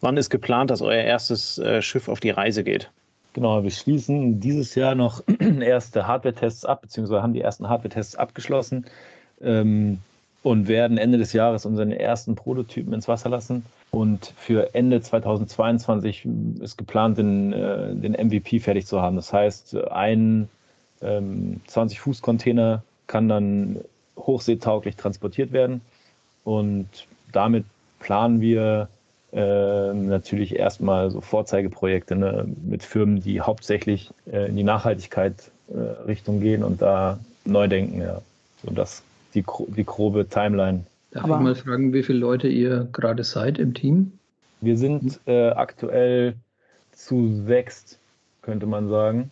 [0.00, 2.90] wann ist geplant, dass euer erstes äh, Schiff auf die Reise geht?
[3.34, 5.22] Genau, wir schließen dieses Jahr noch
[5.60, 8.86] erste Hardware-Tests ab, beziehungsweise haben die ersten Hardware-Tests abgeschlossen
[9.40, 10.00] ähm,
[10.42, 13.64] und werden Ende des Jahres unseren ersten Prototypen ins Wasser lassen.
[13.94, 16.26] Und für Ende 2022
[16.60, 19.16] ist geplant, den, äh, den MVP fertig zu haben.
[19.16, 20.48] Das heißt, ein
[21.02, 23.80] ähm, 20-Fuß-Container kann dann
[24.16, 25.82] hochseetauglich transportiert werden.
[26.44, 26.88] Und
[27.32, 27.64] damit
[27.98, 28.88] planen wir
[29.32, 35.78] äh, natürlich erstmal so Vorzeigeprojekte ne, mit Firmen, die hauptsächlich äh, in die Nachhaltigkeit äh,
[36.06, 38.00] Richtung gehen und da neu denken.
[38.00, 38.22] Ja.
[38.64, 39.02] So das
[39.34, 40.84] die, die grobe Timeline.
[41.12, 44.12] Darf Aber ich mal fragen, wie viele Leute ihr gerade seid im Team?
[44.60, 46.34] Wir sind äh, aktuell
[46.92, 47.98] zu sechst,
[48.40, 49.30] könnte man sagen.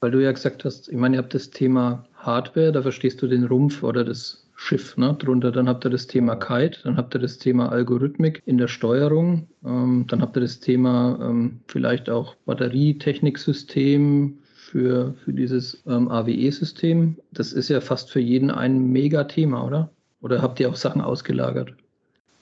[0.00, 3.26] Weil du ja gesagt hast, ich meine, ihr habt das Thema Hardware, da verstehst du
[3.26, 5.52] den Rumpf oder das Schiff ne, drunter.
[5.52, 9.48] Dann habt ihr das Thema Kite, dann habt ihr das Thema Algorithmik in der Steuerung,
[9.64, 17.16] ähm, dann habt ihr das Thema ähm, vielleicht auch Batterietechniksystem für, für dieses ähm, AWE-System.
[17.32, 19.90] Das ist ja fast für jeden ein Mega-Thema, oder?
[20.22, 21.74] Oder habt ihr auch Sachen ausgelagert?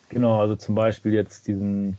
[0.09, 1.99] Genau, also zum Beispiel jetzt diesen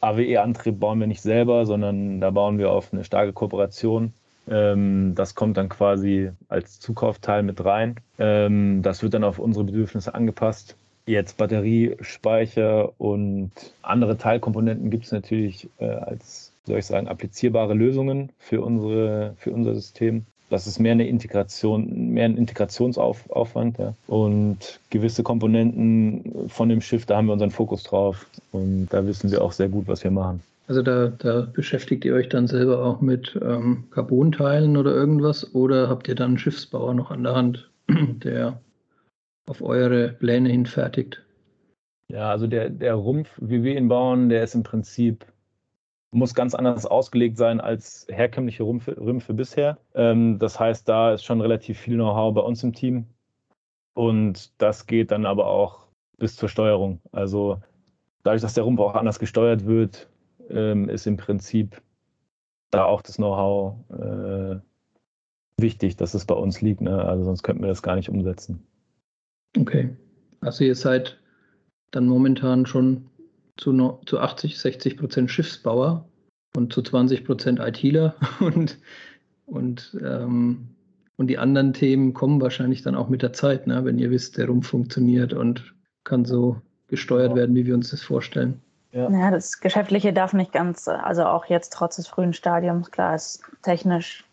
[0.00, 4.12] AWE-Antrieb bauen wir nicht selber, sondern da bauen wir auf eine starke Kooperation
[4.48, 7.96] ähm, das kommt dann quasi als Zukaufteil mit rein.
[8.18, 10.76] Ähm, das wird dann auf unsere Bedürfnisse angepasst.
[11.06, 18.32] Jetzt Batteriespeicher und andere Teilkomponenten gibt es natürlich äh, als, soll ich sagen, applizierbare Lösungen
[18.38, 20.24] für, unsere, für unser System.
[20.50, 23.78] Das ist mehr eine Integration, mehr ein Integrationsaufwand.
[23.78, 23.94] Ja.
[24.06, 28.26] Und gewisse Komponenten von dem Schiff, da haben wir unseren Fokus drauf.
[28.52, 30.42] Und da wissen wir auch sehr gut, was wir machen.
[30.66, 35.88] Also da, da beschäftigt ihr euch dann selber auch mit ähm, Carbonteilen oder irgendwas oder
[35.88, 38.60] habt ihr dann einen Schiffsbauer noch an der Hand, der
[39.46, 41.22] auf eure Pläne hin fertigt?
[42.08, 45.26] Ja, also der, der Rumpf, wie wir ihn bauen, der ist im Prinzip,
[46.14, 49.78] muss ganz anders ausgelegt sein als herkömmliche Rümpfe, Rümpfe bisher.
[49.94, 53.06] Ähm, das heißt, da ist schon relativ viel Know-how bei uns im Team.
[53.94, 55.86] Und das geht dann aber auch
[56.18, 57.00] bis zur Steuerung.
[57.12, 57.60] Also
[58.22, 60.08] dadurch, dass der Rumpf auch anders gesteuert wird,
[60.50, 61.80] ähm, ist im Prinzip
[62.70, 64.56] da auch das Know-how äh,
[65.60, 66.80] wichtig, dass es bei uns liegt.
[66.80, 67.04] Ne?
[67.04, 68.66] Also sonst könnten wir das gar nicht umsetzen.
[69.58, 69.96] Okay.
[70.40, 71.18] Also ihr seid
[71.92, 73.08] dann momentan schon
[73.56, 76.04] zu, no, zu 80, 60 Prozent Schiffsbauer
[76.56, 78.78] und zu 20 Prozent ITler und,
[79.46, 80.68] und, ähm,
[81.16, 83.84] und die anderen Themen kommen wahrscheinlich dann auch mit der Zeit, ne?
[83.84, 87.36] wenn ihr wisst, der Rumpf funktioniert und kann so gesteuert ja.
[87.36, 88.60] werden, wie wir uns das vorstellen.
[88.92, 89.08] Ja.
[89.08, 93.42] Naja, das Geschäftliche darf nicht ganz, also auch jetzt trotz des frühen Stadiums, klar ist
[93.62, 94.24] technisch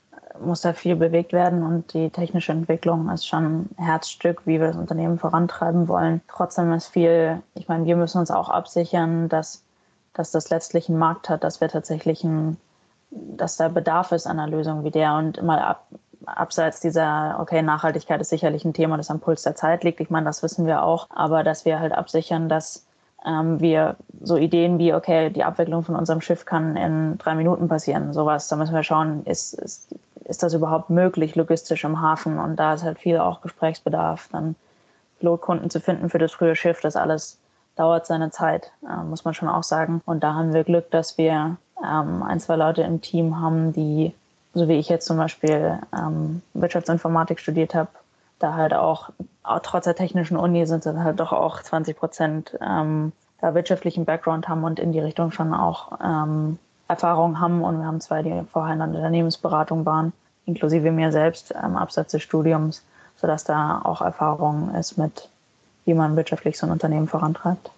[0.45, 4.67] muss da viel bewegt werden und die technische Entwicklung ist schon ein Herzstück, wie wir
[4.67, 6.21] das Unternehmen vorantreiben wollen.
[6.27, 9.63] Trotzdem ist viel, ich meine, wir müssen uns auch absichern, dass,
[10.13, 12.57] dass das letztlich einen Markt hat, dass wir tatsächlich ein,
[13.09, 15.87] dass da Bedarf ist an einer Lösung wie der und mal ab,
[16.25, 19.99] abseits dieser, okay, Nachhaltigkeit ist sicherlich ein Thema, das am Puls der Zeit liegt.
[19.99, 22.85] Ich meine, das wissen wir auch, aber dass wir halt absichern, dass
[23.25, 27.67] ähm, wir so Ideen wie, okay, die Abwicklung von unserem Schiff kann in drei Minuten
[27.67, 32.39] passieren, sowas, da müssen wir schauen, ist, ist, ist das überhaupt möglich logistisch im Hafen?
[32.39, 34.55] Und da ist halt viel auch Gesprächsbedarf, dann
[35.19, 37.37] Pilotkunden zu finden für das frühe Schiff, das alles
[37.75, 40.01] dauert seine Zeit, äh, muss man schon auch sagen.
[40.05, 44.13] Und da haben wir Glück, dass wir ähm, ein, zwei Leute im Team haben, die,
[44.53, 47.89] so wie ich jetzt zum Beispiel ähm, Wirtschaftsinformatik studiert habe,
[48.39, 49.09] da halt auch,
[49.43, 54.05] auch, trotz der technischen Uni sind dann halt doch auch 20 Prozent ähm, da wirtschaftlichen
[54.05, 56.59] Background haben und in die Richtung schon auch ähm,
[56.91, 57.63] Erfahrung haben.
[57.63, 60.13] Und wir haben zwei, die vorher in der Unternehmensberatung waren,
[60.45, 62.83] inklusive mir selbst ähm, abseits des Studiums,
[63.15, 65.29] sodass da auch Erfahrung ist mit,
[65.85, 67.71] wie man wirtschaftlich so ein Unternehmen vorantreibt.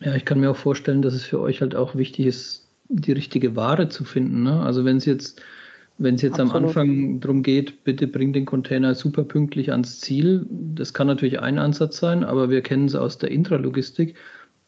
[0.00, 3.12] Ja, ich kann mir auch vorstellen, dass es für euch halt auch wichtig ist, die
[3.12, 4.42] richtige Ware zu finden.
[4.42, 4.60] Ne?
[4.62, 5.40] Also wenn es jetzt
[5.98, 6.56] wenn es jetzt Absolut.
[6.56, 11.40] am Anfang darum geht, bitte bring den Container super pünktlich ans Ziel, das kann natürlich
[11.40, 14.14] ein Ansatz sein, aber wir kennen es aus der Intralogistik.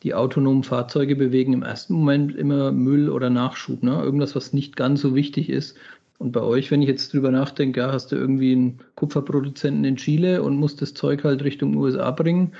[0.02, 4.00] Die autonomen Fahrzeuge bewegen im ersten Moment immer Müll oder Nachschub, ne?
[4.02, 5.76] irgendwas, was nicht ganz so wichtig ist.
[6.18, 9.96] Und bei euch, wenn ich jetzt drüber nachdenke, ja, hast du irgendwie einen Kupferproduzenten in
[9.96, 12.54] Chile und musst das Zeug halt Richtung USA bringen,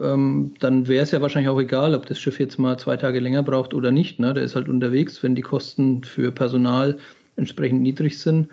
[0.00, 3.20] ähm, dann wäre es ja wahrscheinlich auch egal, ob das Schiff jetzt mal zwei Tage
[3.20, 4.18] länger braucht oder nicht.
[4.18, 4.34] Ne?
[4.34, 6.98] Der ist halt unterwegs, wenn die Kosten für Personal
[7.36, 8.48] entsprechend niedrig sind,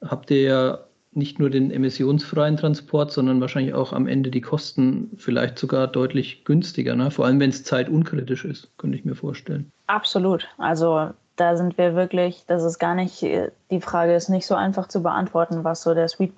[0.00, 5.10] habt ihr ja nicht nur den emissionsfreien Transport, sondern wahrscheinlich auch am Ende die Kosten
[5.16, 7.10] vielleicht sogar deutlich günstiger, ne?
[7.10, 9.70] vor allem wenn es zeitunkritisch ist, könnte ich mir vorstellen.
[9.86, 10.46] Absolut.
[10.58, 13.22] Also da sind wir wirklich, das ist gar nicht,
[13.70, 16.32] die Frage ist nicht so einfach zu beantworten, was so der Sweet,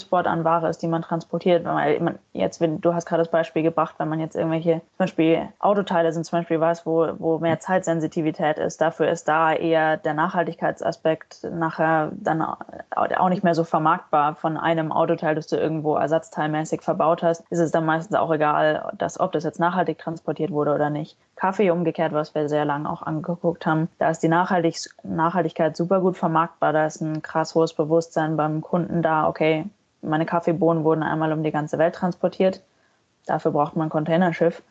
[0.00, 1.64] Spot an Ware ist, die man transportiert.
[1.64, 4.98] Weil man jetzt, wenn, du hast gerade das Beispiel gebracht, wenn man jetzt irgendwelche, zum
[4.98, 9.96] Beispiel Autoteile sind zum Beispiel was, wo, wo mehr Zeitsensitivität ist, dafür ist da eher
[9.96, 15.96] der Nachhaltigkeitsaspekt nachher dann auch nicht mehr so vermarktbar von einem Autoteil, das du irgendwo
[15.96, 20.50] ersatzteilmäßig verbaut hast, ist es dann meistens auch egal, dass, ob das jetzt nachhaltig transportiert
[20.50, 21.16] wurde oder nicht.
[21.36, 26.00] Kaffee umgekehrt, was wir sehr lange auch angeguckt haben, da ist die Nachhaltig Nachhaltigkeit super
[26.00, 26.57] gut vermarktbar.
[26.60, 29.66] Da ist ein krass hohes Bewusstsein beim Kunden da, okay,
[30.02, 32.62] meine Kaffeebohnen wurden einmal um die ganze Welt transportiert.
[33.26, 34.62] Dafür braucht man ein Containerschiff.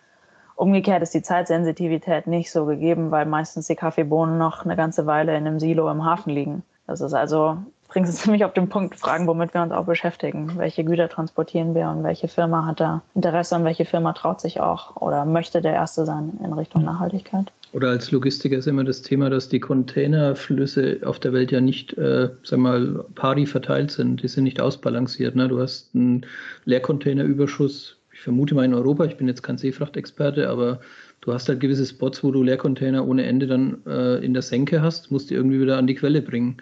[0.56, 5.38] Umgekehrt ist die Zeitsensitivität nicht so gegeben, weil meistens die Kaffeebohnen noch eine ganze Weile
[5.38, 6.64] in einem Silo im Hafen liegen.
[6.88, 10.58] Das ist also bringst es ziemlich auf den Punkt, Fragen, womit wir uns auch beschäftigen.
[10.58, 14.60] Welche Güter transportieren wir und welche Firma hat da Interesse und welche Firma traut sich
[14.60, 17.52] auch oder möchte der Erste sein in Richtung Nachhaltigkeit?
[17.74, 21.98] Oder als Logistiker ist immer das Thema, dass die Containerflüsse auf der Welt ja nicht,
[21.98, 24.24] äh, sag mal, pari verteilt sind.
[24.24, 25.36] Die sind nicht ausbalanciert.
[25.36, 25.48] Ne?
[25.48, 26.26] Du hast einen
[26.66, 30.80] Leercontainerüberschuss, ich vermute mal in Europa, ich bin jetzt kein Seefrachtexperte, aber
[31.22, 34.82] du hast halt gewisse Spots, wo du Leercontainer ohne Ende dann äh, in der Senke
[34.82, 36.58] hast, musst die irgendwie wieder an die Quelle bringen.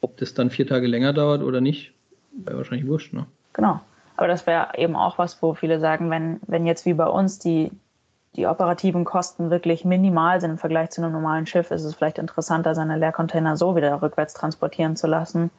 [0.00, 1.92] Ob das dann vier Tage länger dauert oder nicht,
[2.32, 3.14] wäre wahrscheinlich wurscht.
[3.14, 3.26] Ne?
[3.52, 3.80] Genau.
[4.16, 7.38] Aber das wäre eben auch was, wo viele sagen, wenn, wenn jetzt wie bei uns
[7.38, 7.70] die,
[8.38, 12.18] die operativen Kosten wirklich minimal sind im Vergleich zu einem normalen Schiff, ist es vielleicht
[12.18, 15.50] interessanter, seine Leercontainer so wieder rückwärts transportieren zu lassen,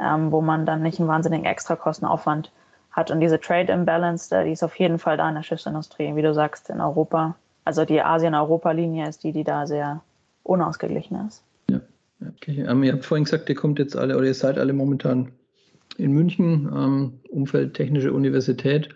[0.00, 2.52] ähm, wo man dann nicht einen wahnsinnigen Extrakostenaufwand
[2.92, 3.10] hat.
[3.10, 6.32] Und diese Trade Imbalance, die ist auf jeden Fall da in der Schiffsindustrie, wie du
[6.32, 7.34] sagst, in Europa.
[7.64, 10.00] Also die Asien-Europa-Linie ist die, die da sehr
[10.44, 11.42] unausgeglichen ist.
[12.20, 12.64] Okay.
[12.68, 15.32] Ähm, ihr habt vorhin gesagt, ihr kommt jetzt alle oder ihr seid alle momentan
[15.96, 18.88] in München, ähm, Umfeld Technische Universität.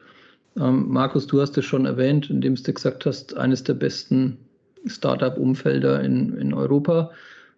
[0.56, 4.38] Ähm, Markus, du hast es schon erwähnt, indem du gesagt hast, eines der besten
[4.86, 7.10] Startup-Umfelder in, in Europa.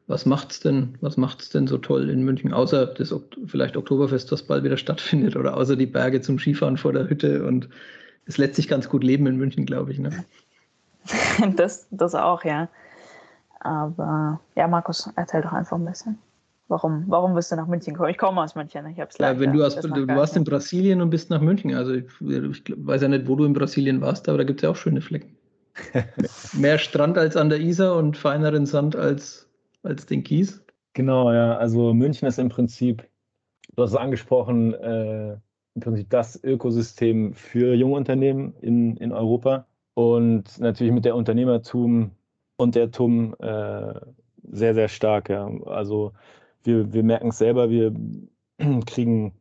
[0.06, 3.14] Was macht's denn, was macht's denn so toll in München, außer das
[3.46, 7.46] vielleicht Oktoberfest, das bald wieder stattfindet, oder außer die Berge zum Skifahren vor der Hütte
[7.46, 7.68] und
[8.26, 9.98] es lässt sich ganz gut leben in München, glaube ich.
[9.98, 10.24] Ne?
[11.56, 12.68] Das, das auch, ja.
[13.60, 16.18] Aber ja, Markus, erzähl doch einfach ein bisschen.
[16.68, 18.10] Warum, warum bist du nach München gekommen?
[18.10, 18.86] Ich komme aus München.
[18.86, 21.74] Ich hab's ja, wenn du, aus, du, du warst in Brasilien und bist nach München.
[21.74, 24.62] Also ich, ich weiß ja nicht, wo du in Brasilien warst, aber da gibt es
[24.64, 25.36] ja auch schöne Flecken.
[26.54, 29.48] Mehr Strand als an der Isar und feineren Sand als,
[29.82, 30.64] als den Kies.
[30.94, 31.56] Genau, ja.
[31.58, 33.06] Also München ist im Prinzip,
[33.76, 35.32] du hast es angesprochen, äh,
[35.74, 39.66] im Prinzip das Ökosystem für junge Unternehmen in, in Europa.
[39.94, 42.12] Und natürlich mit der Unternehmertum
[42.56, 43.94] und der TUM äh,
[44.50, 45.28] sehr, sehr stark.
[45.28, 45.50] Ja.
[45.66, 46.12] Also
[46.64, 47.94] wir, wir merken es selber, wir
[48.86, 49.32] kriegen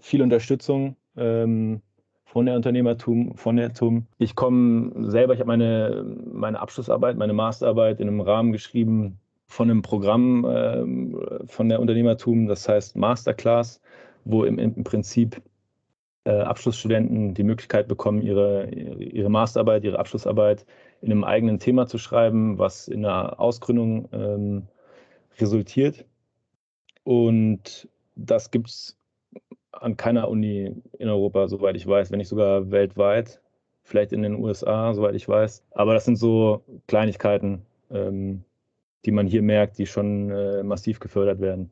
[0.00, 1.82] viel Unterstützung ähm,
[2.24, 4.06] von der Unternehmertum, von der TUM.
[4.18, 9.70] Ich komme selber, ich habe meine, meine Abschlussarbeit, meine Masterarbeit in einem Rahmen geschrieben von
[9.70, 13.80] einem Programm äh, von der Unternehmertum, das heißt Masterclass,
[14.24, 15.40] wo im, im Prinzip
[16.24, 20.66] äh, Abschlussstudenten die Möglichkeit bekommen, ihre, ihre Masterarbeit, ihre Abschlussarbeit
[21.00, 24.68] in einem eigenen Thema zu schreiben, was in einer Ausgründung ähm,
[25.38, 26.04] resultiert.
[27.08, 28.94] Und das gibt es
[29.72, 33.40] an keiner Uni in Europa, soweit ich weiß, wenn nicht sogar weltweit.
[33.82, 35.62] Vielleicht in den USA, soweit ich weiß.
[35.70, 38.44] Aber das sind so Kleinigkeiten, ähm,
[39.06, 41.70] die man hier merkt, die schon äh, massiv gefördert werden.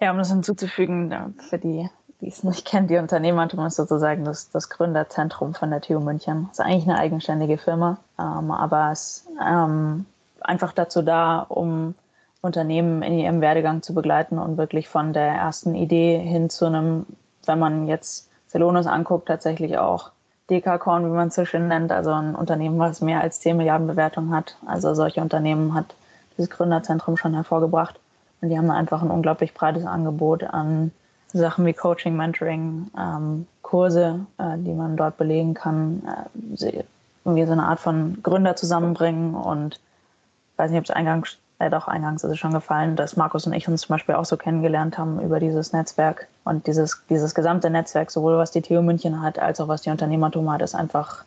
[0.00, 1.90] Ja, um das hinzuzufügen, für die,
[2.22, 6.46] die es nicht kennen, die Unternehmertum ist sozusagen das, das Gründerzentrum von der TU München.
[6.48, 10.06] Das ist eigentlich eine eigenständige Firma, ähm, aber es ist ähm,
[10.40, 11.94] einfach dazu da, um
[12.40, 17.06] Unternehmen in ihrem Werdegang zu begleiten und wirklich von der ersten Idee hin zu einem,
[17.46, 20.10] wenn man jetzt Celonis anguckt, tatsächlich auch
[20.48, 23.86] Dekakorn, wie man es so schön nennt, also ein Unternehmen, was mehr als 10 Milliarden
[23.86, 24.56] Bewertung hat.
[24.66, 25.94] Also solche Unternehmen hat
[26.36, 28.00] dieses Gründerzentrum schon hervorgebracht.
[28.40, 30.92] Und die haben einfach ein unglaublich breites Angebot an
[31.32, 36.84] Sachen wie Coaching, Mentoring, ähm, Kurse, äh, die man dort belegen kann, äh,
[37.24, 39.34] irgendwie so eine Art von Gründer zusammenbringen.
[39.34, 43.16] Und ich weiß nicht, ob es eingangs, äh, doch eingangs ist es schon gefallen, dass
[43.16, 46.28] Markus und ich uns zum Beispiel auch so kennengelernt haben über dieses Netzwerk.
[46.44, 49.90] Und dieses, dieses gesamte Netzwerk, sowohl was die TU München hat, als auch was die
[49.90, 51.24] Unternehmertum hat, ist einfach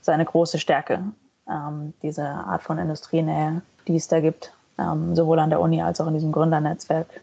[0.00, 1.02] seine große Stärke.
[1.48, 6.00] Ähm, diese Art von Industrienähe, die es da gibt ähm, sowohl an der Uni als
[6.00, 7.20] auch in diesem Gründernetzwerk.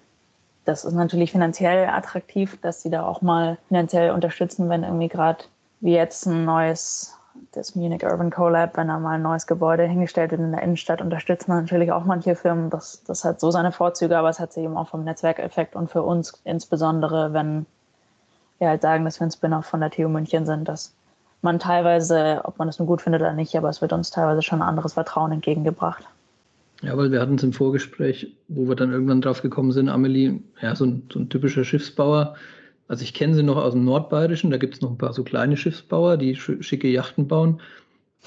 [0.66, 5.46] Das ist natürlich finanziell attraktiv, dass sie da auch mal finanziell unterstützen, wenn irgendwie gerade
[5.80, 7.18] wie jetzt ein neues,
[7.56, 11.02] das Munich Urban Collab, wenn da mal ein neues Gebäude hingestellt wird in der Innenstadt,
[11.02, 12.70] unterstützen natürlich auch manche Firmen.
[12.70, 15.90] Das, das hat so seine Vorzüge, aber es hat sie eben auch vom Netzwerkeffekt und
[15.90, 17.66] für uns insbesondere, wenn
[18.60, 20.94] wir halt sagen, dass wir ein Spin-off von der TU München sind, dass
[21.42, 24.42] man teilweise, ob man das nun gut findet oder nicht, aber es wird uns teilweise
[24.42, 26.06] schon ein anderes Vertrauen entgegengebracht.
[26.82, 30.42] Ja, weil wir hatten es im Vorgespräch, wo wir dann irgendwann drauf gekommen sind, Amelie,
[30.62, 32.36] ja, so ein, so ein typischer Schiffsbauer.
[32.88, 35.24] Also ich kenne sie noch aus dem Nordbayerischen, da gibt es noch ein paar so
[35.24, 37.62] kleine Schiffsbauer, die schicke Yachten bauen.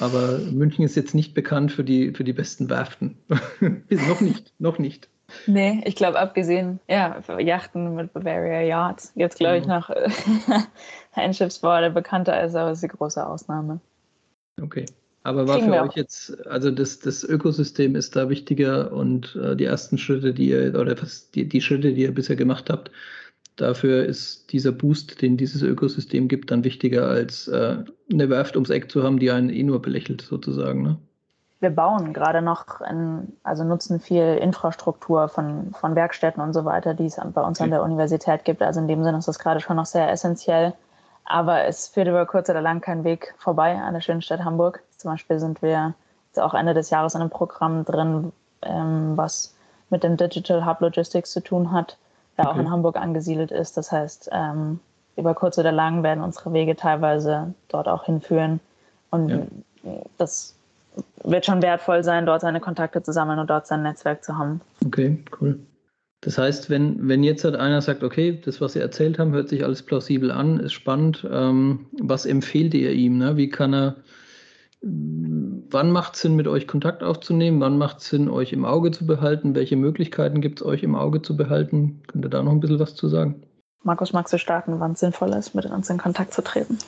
[0.01, 3.19] Aber München ist jetzt nicht bekannt für die, für die besten Werften.
[3.91, 5.09] noch nicht, noch nicht.
[5.47, 9.81] Nee, ich glaube, abgesehen, ja, für Yachten mit Bavaria gibt es, glaube ich, genau.
[9.81, 9.91] noch
[11.13, 13.81] einen Schiffsbauer, der bekannter ist, aber ist die große Ausnahme.
[14.61, 14.87] Okay.
[15.25, 19.65] Aber war für euch jetzt, also das, das Ökosystem ist da wichtiger und äh, die
[19.65, 22.91] ersten Schritte, die ihr, oder was, die, die Schritte, die ihr bisher gemacht habt,
[23.61, 27.79] dafür ist dieser Boost, den dieses Ökosystem gibt, dann wichtiger als äh,
[28.11, 30.83] eine Werft ums Eck zu haben, die einen eh nur belächelt, sozusagen.
[30.83, 30.97] Ne?
[31.61, 36.95] Wir bauen gerade noch, in, also nutzen viel Infrastruktur von, von Werkstätten und so weiter,
[36.95, 37.65] die es bei uns okay.
[37.65, 38.63] an der Universität gibt.
[38.63, 40.75] Also in dem Sinne ist das gerade schon noch sehr essentiell.
[41.25, 44.83] Aber es führt über kurz oder lang kein Weg vorbei an der schönen Stadt Hamburg.
[44.97, 45.95] Zum Beispiel sind wir
[46.29, 48.33] jetzt auch Ende des Jahres in einem Programm drin,
[48.63, 49.55] ähm, was
[49.91, 51.99] mit dem Digital Hub Logistics zu tun hat,
[52.39, 52.55] der okay.
[52.55, 53.77] auch in Hamburg angesiedelt ist.
[53.77, 54.81] Das heißt, ähm,
[55.17, 58.61] über kurz oder lang werden unsere Wege teilweise dort auch hinführen.
[59.11, 59.43] Und ja.
[60.17, 60.55] das
[61.25, 64.61] wird schon wertvoll sein, dort seine Kontakte zu sammeln und dort sein Netzwerk zu haben.
[64.85, 65.59] Okay, cool.
[66.21, 69.49] Das heißt, wenn, wenn jetzt halt einer sagt, okay, das, was Sie erzählt haben, hört
[69.49, 73.19] sich alles plausibel an, ist spannend, ähm, was empfehlt ihr ihm?
[73.19, 73.37] Ne?
[73.37, 73.97] Wie kann er,
[74.81, 77.61] wann macht es Sinn, mit euch Kontakt aufzunehmen?
[77.61, 79.55] Wann macht es Sinn, euch im Auge zu behalten?
[79.55, 82.03] Welche Möglichkeiten gibt es, euch im Auge zu behalten?
[82.07, 83.43] Könnt ihr da noch ein bisschen was zu sagen?
[83.83, 86.79] Markus, magst du starten, wann es sinnvoll ist, mit uns in Kontakt zu treten?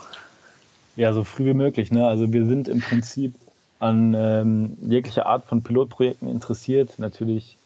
[0.97, 1.91] Ja, so früh wie möglich.
[1.91, 2.07] Ne?
[2.07, 3.35] Also wir sind im Prinzip
[3.79, 6.99] an ähm, jeglicher Art von Pilotprojekten interessiert.
[6.99, 7.57] Natürlich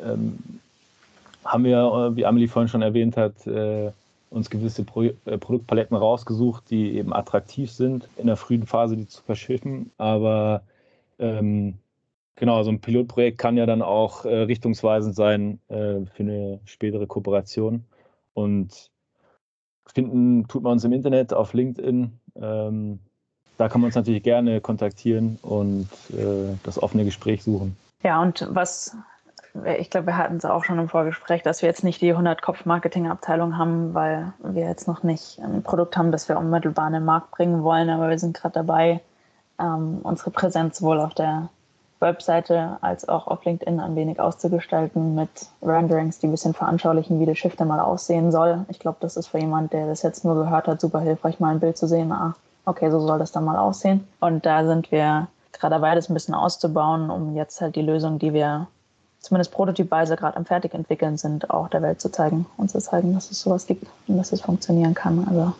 [0.00, 0.38] ähm,
[1.44, 3.90] haben wir, äh, wie Amelie vorhin schon erwähnt hat, äh,
[4.30, 9.06] uns gewisse Pro äh, Produktpaletten rausgesucht, die eben attraktiv sind, in der frühen Phase die
[9.06, 9.90] zu verschiffen.
[9.98, 10.62] Aber
[11.18, 11.74] ähm,
[12.36, 17.06] genau, so ein Pilotprojekt kann ja dann auch äh, richtungsweisend sein äh, für eine spätere
[17.06, 17.84] Kooperation.
[18.34, 18.90] Und
[19.86, 22.12] finden tut man uns im Internet, auf LinkedIn.
[22.36, 22.98] Ähm,
[23.56, 27.76] da kann man uns natürlich gerne kontaktieren und äh, das offene Gespräch suchen.
[28.04, 28.96] Ja, und was
[29.78, 33.56] ich glaube, wir hatten es auch schon im Vorgespräch, dass wir jetzt nicht die 100-Kopf-Marketing-Abteilung
[33.56, 37.30] haben, weil wir jetzt noch nicht ein Produkt haben, das wir unmittelbar in den Markt
[37.32, 37.90] bringen wollen.
[37.90, 39.00] Aber wir sind gerade dabei,
[39.58, 41.48] ähm, unsere Präsenz sowohl auf der
[42.00, 47.34] Webseite als auch auf LinkedIn ein wenig auszugestalten mit Renderings, die ein bisschen veranschaulichen, wie
[47.34, 48.64] Schiff dann mal aussehen soll.
[48.68, 51.50] Ich glaube, das ist für jemand, der das jetzt nur gehört hat, super hilfreich, mal
[51.50, 52.12] ein Bild zu sehen.
[52.12, 52.36] Ah,
[52.66, 54.06] okay, so soll das dann mal aussehen.
[54.20, 58.18] Und da sind wir gerade dabei, das ein bisschen auszubauen, um jetzt halt die Lösung,
[58.18, 58.68] die wir
[59.20, 63.30] zumindest prototypweise gerade am Fertigentwickeln sind, auch der Welt zu zeigen und zu zeigen, dass
[63.30, 65.26] es sowas gibt und dass es funktionieren kann.
[65.28, 65.52] Also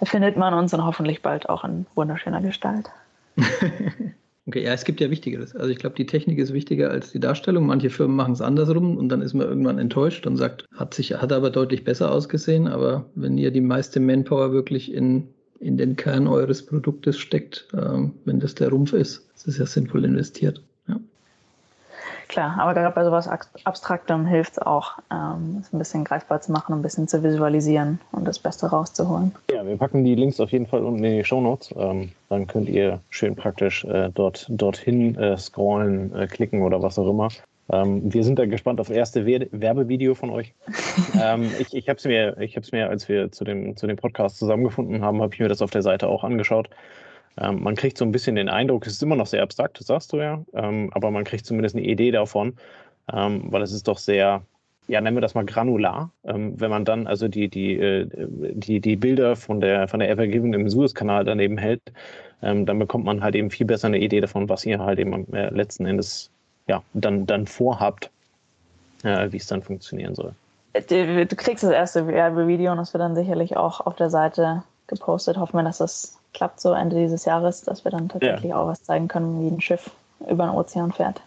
[0.00, 2.90] da findet man uns und hoffentlich bald auch in wunderschöner Gestalt.
[4.46, 5.54] okay, ja, es gibt ja Wichtigeres.
[5.54, 7.66] Also ich glaube, die Technik ist wichtiger als die Darstellung.
[7.66, 11.14] Manche Firmen machen es andersrum und dann ist man irgendwann enttäuscht und sagt, hat sich,
[11.14, 12.68] hat aber deutlich besser ausgesehen.
[12.68, 15.28] Aber wenn ihr die meiste Manpower wirklich in,
[15.60, 19.66] in den Kern eures Produktes steckt, ähm, wenn das der Rumpf ist, ist es ja
[19.66, 20.62] sinnvoll investiert.
[22.32, 23.28] Klar, aber gerade bei sowas
[23.64, 28.00] Abstraktem hilft es auch, ähm, es ein bisschen greifbar zu machen, ein bisschen zu visualisieren
[28.10, 29.32] und das Beste rauszuholen.
[29.50, 31.74] Ja, wir packen die Links auf jeden Fall unten in die Show Notes.
[31.76, 36.98] Ähm, dann könnt ihr schön praktisch äh, dort, dorthin äh, scrollen, äh, klicken oder was
[36.98, 37.28] auch immer.
[37.70, 40.54] Ähm, wir sind da gespannt auf das erste Werbevideo von euch.
[41.22, 42.34] ähm, ich ich habe es mir,
[42.72, 45.70] mir, als wir zu dem, zu dem Podcast zusammengefunden haben, habe ich mir das auf
[45.70, 46.70] der Seite auch angeschaut.
[47.38, 49.86] Ähm, man kriegt so ein bisschen den Eindruck, es ist immer noch sehr abstrakt, das
[49.86, 52.56] sagst du ja, ähm, aber man kriegt zumindest eine Idee davon,
[53.12, 54.42] ähm, weil es ist doch sehr,
[54.88, 56.10] ja, nennen wir das mal granular.
[56.24, 60.10] Ähm, wenn man dann also die, die, äh, die, die Bilder von der, von der
[60.10, 61.80] Evergiven im Suezkanal daneben hält,
[62.42, 65.32] ähm, dann bekommt man halt eben viel besser eine Idee davon, was ihr halt eben
[65.32, 66.30] äh, letzten Endes
[66.66, 68.10] ja, dann, dann vorhabt,
[69.04, 70.34] äh, wie es dann funktionieren soll.
[70.74, 75.36] Du, kriegst das erste Werbevideo und das wird dann sicherlich auch auf der Seite gepostet.
[75.36, 78.56] Hoffen wir, dass das klappt so Ende dieses Jahres, dass wir dann tatsächlich ja.
[78.56, 79.90] auch was zeigen können, wie ein Schiff
[80.28, 81.20] über den Ozean fährt.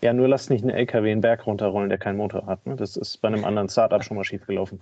[0.00, 2.64] Ja, nur lasst nicht einen LKW einen Berg runterrollen, der keinen Motor hat.
[2.66, 2.76] Ne?
[2.76, 4.78] Das ist bei einem anderen Startup schon mal schief gelaufen.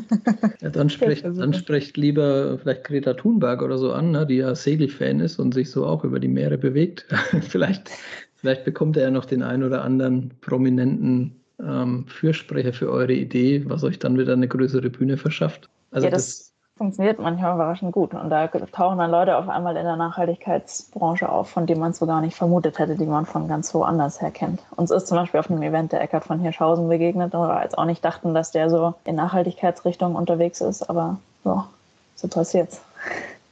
[0.60, 4.26] ja, dann, spricht, dann spricht lieber vielleicht Greta Thunberg oder so an, ne?
[4.26, 7.06] die ja Segelfan ist und sich so auch über die Meere bewegt.
[7.42, 7.90] vielleicht,
[8.34, 13.62] vielleicht bekommt er ja noch den einen oder anderen prominenten ähm, Fürsprecher für eure Idee,
[13.66, 15.68] was euch dann wieder eine größere Bühne verschafft.
[15.92, 16.47] Also ja, das, das
[16.78, 18.14] funktioniert manchmal überraschend gut.
[18.14, 21.98] Und da tauchen dann Leute auf einmal in der Nachhaltigkeitsbranche auf, von denen man es
[21.98, 24.62] so gar nicht vermutet hätte, die man von ganz woanders her kennt.
[24.76, 27.76] Uns ist zum Beispiel auf einem Event der Eckart von Hirschhausen begegnet, wo wir jetzt
[27.76, 31.68] auch nicht dachten, dass der so in Nachhaltigkeitsrichtung unterwegs ist, aber ja,
[32.14, 32.80] so passiert's.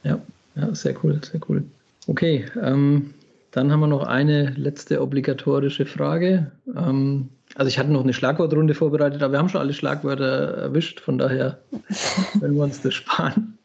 [0.03, 0.17] Ja,
[0.55, 1.63] ja, sehr cool, sehr cool.
[2.07, 3.13] Okay, ähm,
[3.51, 6.51] dann haben wir noch eine letzte obligatorische Frage.
[6.75, 10.99] Ähm, also ich hatte noch eine Schlagwortrunde vorbereitet, aber wir haben schon alle Schlagwörter erwischt,
[10.99, 11.57] von daher
[12.39, 13.57] können wir uns das sparen.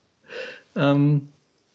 [0.75, 1.29] Ähm,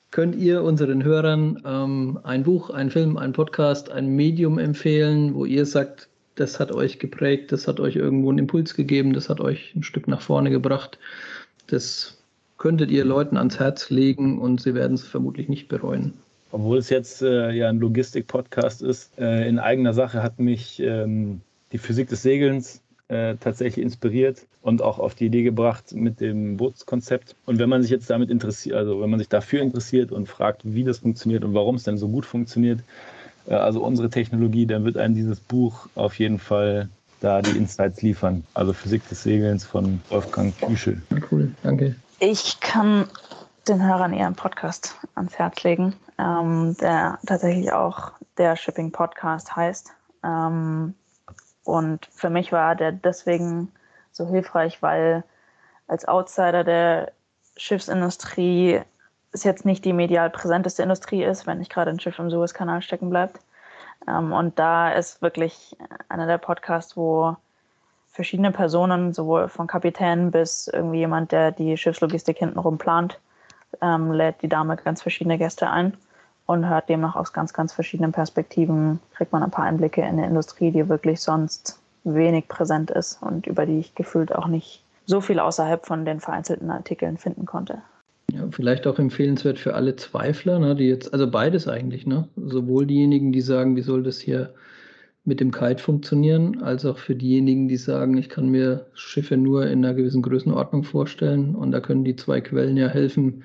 [0.09, 5.45] könnt ihr unseren Hörern ähm, ein Buch, einen Film, einen Podcast, ein Medium empfehlen, wo
[5.45, 9.39] ihr sagt, das hat euch geprägt, das hat euch irgendwo einen Impuls gegeben, das hat
[9.39, 10.97] euch ein Stück nach vorne gebracht.
[11.67, 12.17] Das
[12.57, 16.13] könntet ihr Leuten ans Herz legen und sie werden es vermutlich nicht bereuen.
[16.51, 21.41] Obwohl es jetzt äh, ja ein Logistik-Podcast ist, äh, in eigener Sache hat mich ähm,
[21.71, 26.57] die Physik des Segelns äh, tatsächlich inspiriert und auch auf die Idee gebracht mit dem
[26.57, 27.35] Bootskonzept.
[27.45, 30.61] Und wenn man sich jetzt damit interessiert, also wenn man sich dafür interessiert und fragt,
[30.63, 32.81] wie das funktioniert und warum es denn so gut funktioniert,
[33.47, 36.89] äh, also unsere Technologie, dann wird einem dieses Buch auf jeden Fall
[37.21, 38.43] da die Insights liefern.
[38.53, 41.01] Also Physik des Segelns von Wolfgang Küschel.
[41.31, 41.95] Cool, danke.
[42.19, 43.05] Ich kann
[43.67, 49.55] den Hörern eher einen Podcast ans Herz legen, ähm, der tatsächlich auch der Shipping Podcast
[49.55, 49.91] heißt.
[50.23, 50.93] Ähm,
[51.67, 53.73] und für mich war der deswegen
[54.13, 55.25] so hilfreich, weil
[55.87, 57.11] als Outsider der
[57.57, 58.81] Schiffsindustrie
[59.33, 62.81] es jetzt nicht die medial präsenteste Industrie ist, wenn nicht gerade ein Schiff im Suezkanal
[62.81, 63.41] stecken bleibt.
[64.07, 65.75] Ähm, und da ist wirklich
[66.07, 67.35] einer der Podcasts, wo
[68.07, 73.19] verschiedene Personen, sowohl von Kapitän bis irgendwie jemand, der die Schiffslogistik hintenrum plant,
[73.81, 75.97] ähm, lädt die Dame ganz verschiedene Gäste ein
[76.47, 80.25] und hört demnach aus ganz, ganz verschiedenen Perspektiven, kriegt man ein paar Einblicke in eine
[80.25, 85.21] Industrie, die wirklich sonst wenig präsent ist und über die ich gefühlt auch nicht so
[85.21, 87.81] viel außerhalb von den vereinzelten Artikeln finden konnte.
[88.31, 92.27] Ja, vielleicht auch empfehlenswert für alle Zweifler, ne, die jetzt, also beides eigentlich, ne?
[92.35, 94.53] Sowohl diejenigen, die sagen, wie soll das hier
[95.23, 99.67] mit dem Kite funktionieren, als auch für diejenigen, die sagen, ich kann mir Schiffe nur
[99.67, 101.55] in einer gewissen Größenordnung vorstellen.
[101.55, 103.43] Und da können die zwei Quellen ja helfen,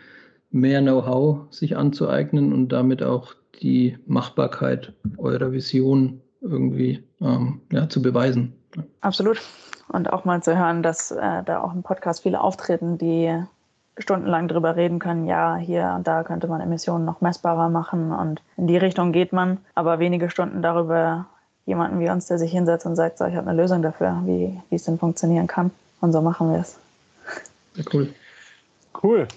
[0.53, 8.03] mehr Know-how sich anzueignen und damit auch die Machbarkeit eurer Vision irgendwie ähm, ja, zu
[8.03, 8.53] beweisen.
[9.01, 9.41] Absolut.
[9.89, 13.33] Und auch mal zu hören, dass äh, da auch im Podcast viele auftreten, die
[13.99, 18.41] stundenlang drüber reden können, ja, hier und da könnte man Emissionen noch messbarer machen und
[18.57, 21.27] in die Richtung geht man, aber wenige Stunden darüber
[21.67, 24.61] jemanden wie uns, der sich hinsetzt und sagt, so, ich habe eine Lösung dafür, wie,
[24.71, 25.71] wie es denn funktionieren kann.
[26.01, 26.79] Und so machen wir es.
[27.75, 28.13] Ja, cool.
[29.03, 29.29] Cool.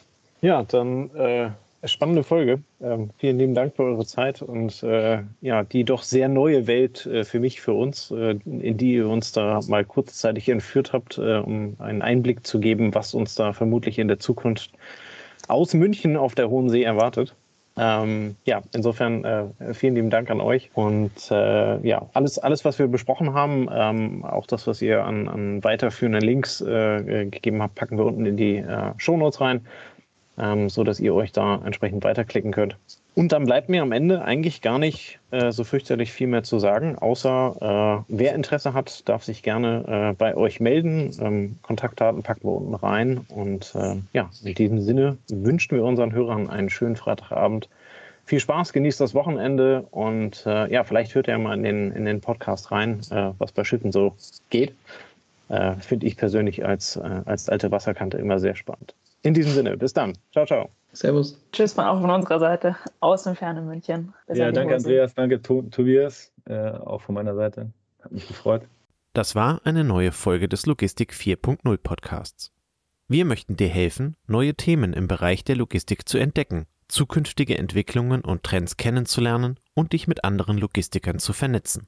[0.46, 1.50] Ja, dann äh,
[1.86, 2.62] spannende Folge.
[2.80, 7.08] Ähm, vielen lieben Dank für eure Zeit und äh, ja, die doch sehr neue Welt
[7.08, 11.18] äh, für mich, für uns, äh, in die ihr uns da mal kurzzeitig entführt habt,
[11.18, 14.70] äh, um einen Einblick zu geben, was uns da vermutlich in der Zukunft
[15.48, 17.34] aus München auf der Hohen See erwartet.
[17.76, 22.78] Ähm, ja, insofern äh, vielen lieben Dank an euch und äh, ja, alles, alles, was
[22.78, 27.74] wir besprochen haben, ähm, auch das, was ihr an, an weiterführenden Links äh, gegeben habt,
[27.74, 29.66] packen wir unten in die äh, Shownotes rein
[30.38, 32.78] ähm, so dass ihr euch da entsprechend weiterklicken könnt.
[33.16, 36.60] Und dann bleibt mir am Ende eigentlich gar nicht äh, so fürchterlich viel mehr zu
[36.60, 41.12] sagen, außer äh, wer Interesse hat, darf sich gerne äh, bei euch melden.
[41.22, 43.26] Ähm, Kontaktdaten packen wir unten rein.
[43.30, 47.70] Und äh, ja, in diesem Sinne wünschen wir unseren Hörern einen schönen Freitagabend.
[48.26, 52.04] viel Spaß, genießt das Wochenende und äh, ja, vielleicht hört ihr mal in den, in
[52.04, 54.14] den Podcast rein, äh, was bei Schiffen so
[54.50, 54.76] geht.
[55.48, 58.94] Äh, Finde ich persönlich als, als alte Wasserkante immer sehr spannend.
[59.26, 60.14] In diesem Sinne, bis dann.
[60.32, 60.70] Ciao, ciao.
[60.94, 61.44] Servus.
[61.52, 64.14] Tschüss von auch von unserer Seite aus dem fernen München.
[64.28, 64.86] Bis ja, danke Hose.
[64.86, 67.72] Andreas, danke Tobias, äh, auch von meiner Seite.
[68.04, 68.62] Hat mich gefreut.
[69.14, 72.54] Das war eine neue Folge des Logistik 4.0 Podcasts.
[73.08, 78.44] Wir möchten dir helfen, neue Themen im Bereich der Logistik zu entdecken, zukünftige Entwicklungen und
[78.44, 81.88] Trends kennenzulernen und dich mit anderen Logistikern zu vernetzen.